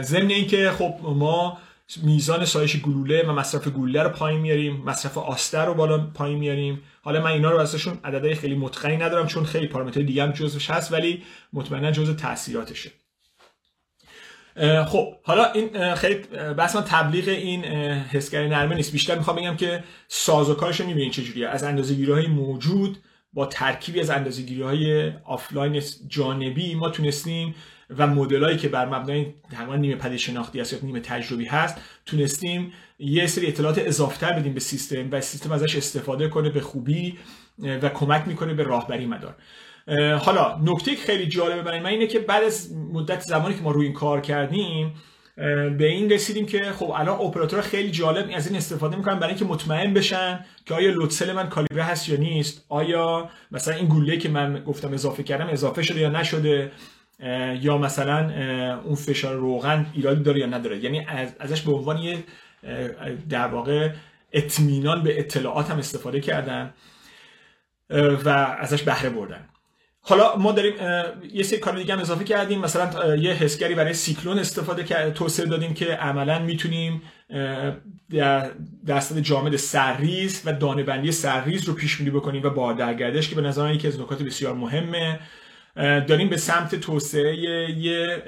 [0.01, 1.58] ضمن اینکه خب ما
[2.03, 4.84] میزان سایش گلوله و مصرف گلوله رو پایین میاریم.
[4.86, 6.82] مصرف آستر رو بالا پایین میاریم.
[7.01, 10.70] حالا من اینا رو ازشون عددهای خیلی متقنی ندارم چون خیلی پارامترهای دیگه هم جزوش
[10.70, 12.91] هست ولی مطمئنا جزء تاثیراتشه
[14.88, 16.16] خب حالا این خیلی
[16.58, 17.64] بس من تبلیغ این
[18.03, 18.91] حسگری نرمه نیست.
[18.91, 22.97] بیشتر می‌خوام بگم که سازوکارش رو می‌بینید چجوریه از اندازه‌گیری های موجود
[23.34, 27.55] با ترکیبی از اندازه‌گیری های آفلاین جانبی ما تونستیم
[27.97, 32.74] و مدلایی که بر مبنای تقریبا نیمه پدید شناختی هست یا نیمه تجربی هست تونستیم
[32.99, 37.18] یه سری اطلاعات اضافتر بدیم به سیستم و سیستم ازش استفاده کنه به خوبی
[37.60, 39.36] و کمک می‌کنه به راهبری مدار.
[40.20, 43.86] حالا نکته خیلی جالبه برای من اینه که بعد از مدت زمانی که ما روی
[43.86, 44.94] این کار کردیم
[45.78, 49.46] به این رسیدیم که خب الان اپراتور خیلی جالب از این استفاده می‌کنن برای اینکه
[49.46, 54.18] مطمئن بشن که آیا load cell من کالیبره هست یا نیست آیا مثلا این گلوله
[54.18, 56.72] که من گفتم اضافه کردم اضافه شده یا نشده
[57.62, 58.32] یا مثلا
[58.84, 60.78] اون فشار روغن ایرادی داره یا نداره.
[60.78, 61.08] یعنی
[61.40, 62.24] ازش به عنوان یه
[63.30, 63.90] در واقع
[64.32, 66.74] اطمینان به اطلاعات هم استفاده کردن
[68.26, 68.30] و
[68.60, 69.50] ازش بهره بردن
[70.10, 70.74] حالا ما داریم
[71.34, 72.60] یه سری کار دیگه هم اضافه کردیم.
[72.60, 77.01] مثلا یه حسگری برای سیکلون استفاده کرد توسعه دادیم که عملا می‌تونیم
[78.86, 83.36] درصد جامد سرریز و دانه بندی سرریز رو پیش بینی بکنیم و با درگردش که
[83.36, 85.20] به نظر یکی از نکات بسیار مهمه.
[85.76, 87.36] داریم به سمت توسعه
[87.78, 88.24] یه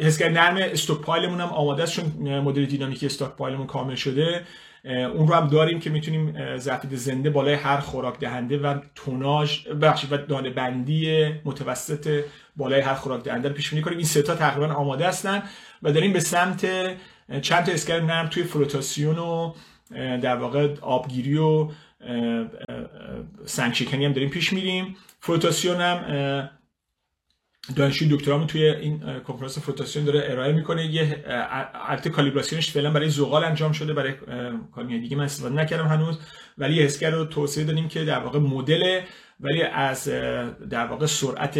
[0.00, 2.04] حسگر نرم استوک پایلمون هم آماده است چون
[2.38, 4.42] مدل دینامیکی استوک پایلمون کامل شده.
[4.84, 10.12] اون رو هم داریم که می‌تونیم ظرفیت زنده بالای هر خوراک دهنده و توناژ بخشید
[10.12, 12.24] و دانه بندی متوسط
[12.56, 13.98] بالای هر خوراک دهنده رو پیش بینی کنیم.
[13.98, 15.42] این سه تا تقریبا آماده هستن
[15.82, 16.66] و داریم به سمت
[17.42, 19.52] چند تا اسکر نرم توی فلوتاسیون و
[19.94, 21.68] در واقع آبگیری و
[23.44, 24.96] سنگشکنی هم داریم پیش میریم.
[25.20, 26.50] فلوتاسیون هم
[27.76, 30.86] دانشجوی دکترامون توی این کنفرانس فوتاسیون داره ارائه می‌کنه.
[30.86, 31.24] یه
[31.88, 34.14] البته کالیبراسیونش فعلا برای زغال انجام شده برای
[34.74, 36.18] کاری دیگه من استفاده نکردم هنوز.
[36.58, 39.00] ولی یه رو توصیه دادیم که در واقع مدل
[39.40, 40.08] ولی از
[40.70, 41.58] در واقع سرعت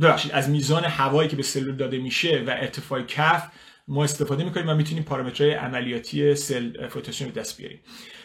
[0.00, 3.48] ببخشید از میزان هوایی که به سلول داده میشه و ارتفاع کف
[3.88, 7.80] ما استفاده می‌کنیم و می‌تونیم پارامترهای عملیاتی سل فوتاسیون رو دست بیاریم.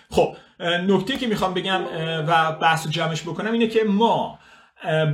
[0.10, 1.82] خب نکته که می‌خوام بگم
[2.28, 4.40] و بحث جمعش بکنم اینه که ما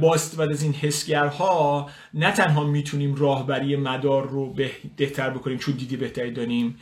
[0.01, 4.55] با استفاده از این حسگرها نه تنها می‌تونیم راهبری مدار رو
[4.97, 6.77] بهتر بکنیم چون دیدی بهتری داریم.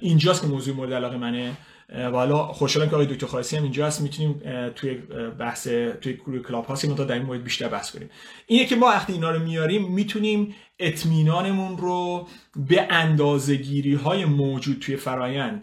[0.00, 1.52] اینجاست که موضوع مورد علاقه منه.
[1.88, 4.40] و حالا خوشحالم که آقای دکتر خالصی هم اینجا هست می‌تونیم
[4.74, 4.94] توی
[5.38, 5.68] بحث
[6.00, 8.10] توی کلاب هاست در این مورد بیشتر بحث کنیم.
[8.46, 14.96] اینه که ما وقتی اینا رو میاریم می‌تونیم اطمینانمون رو به اندازه‌گیری های موجود توی
[14.96, 15.62] فرایند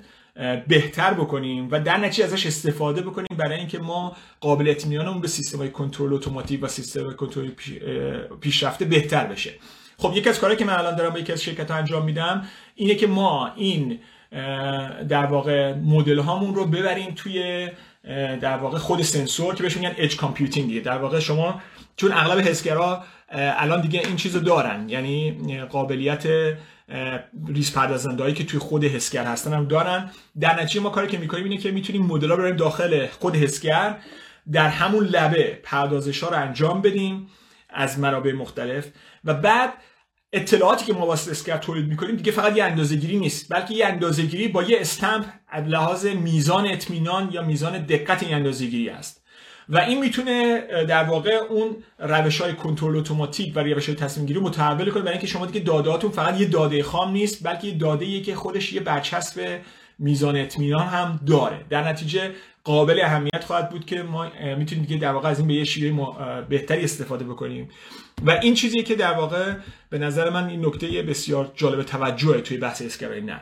[0.68, 5.58] بهتر بکنیم و در نتیجه ازش استفاده بکنیم برای اینکه ما قابل اطمینانمون به سیستم
[5.58, 7.50] های کنترل اتوماتیک و سیستم کنترل
[8.42, 9.54] پیشرفته بهتر بشه.
[9.98, 12.48] خب یکی از کارهایی که من الان دارم با یکی از شرکت ها انجام میدم
[12.76, 14.00] اینه که ما این
[15.10, 17.68] در واقع مدل هامون رو ببریم توی
[18.42, 21.62] در واقع خود سنسور که بهش میگن edge computing در واقع شما
[21.96, 26.28] چون اغلب حسگرا الان دیگه این چیزو دارن یعنی قابلیت
[27.48, 30.12] ریز پردازنده که توی خود حسگر هستن هم دارن.
[30.40, 33.98] در نتیجه ما کاری که می‌کنیم اینه که می‌تونیم مدل ها بریم داخل خود حسگر
[34.52, 37.28] در همون لبه پردازش ها رو انجام بدیم
[37.70, 38.88] از منابع مختلف
[39.24, 39.74] و بعد
[40.34, 44.48] اطلاعاتی که ما واسه اسکر تولید می‌کنیم دیگه فقط یه اندازه‌گیری نیست بلکه یه اندازه‌گیری
[44.48, 45.26] با یه استمپ
[45.66, 49.21] لحاظ میزان اطمینان یا میزان دقت این اندازه‌گیری است.
[49.72, 54.40] و این می‌تونه در واقع اون روش های کنترل اتوماتیک و روش های تصمیم گیری
[54.40, 55.02] متحول کنه.
[55.02, 58.74] برای اینکه شما دیگه دادهاتون فقط یه داده خام نیست بلکه یه داده که خودش
[58.74, 59.60] یه برچسب
[60.00, 61.66] میزان اطمینان هم داره.
[61.70, 62.32] در نتیجه
[62.64, 66.42] قابل اهمیت خواهد بود که ما می‌تونیم دیگه در واقع از این به یه شیوه
[66.50, 67.70] بهتری استفاده بکنیم.
[68.26, 69.54] و این چیزی که در واقع
[69.90, 73.42] به نظر من این نکته بسیار جالب توجهه توی بحث اسکرای نه.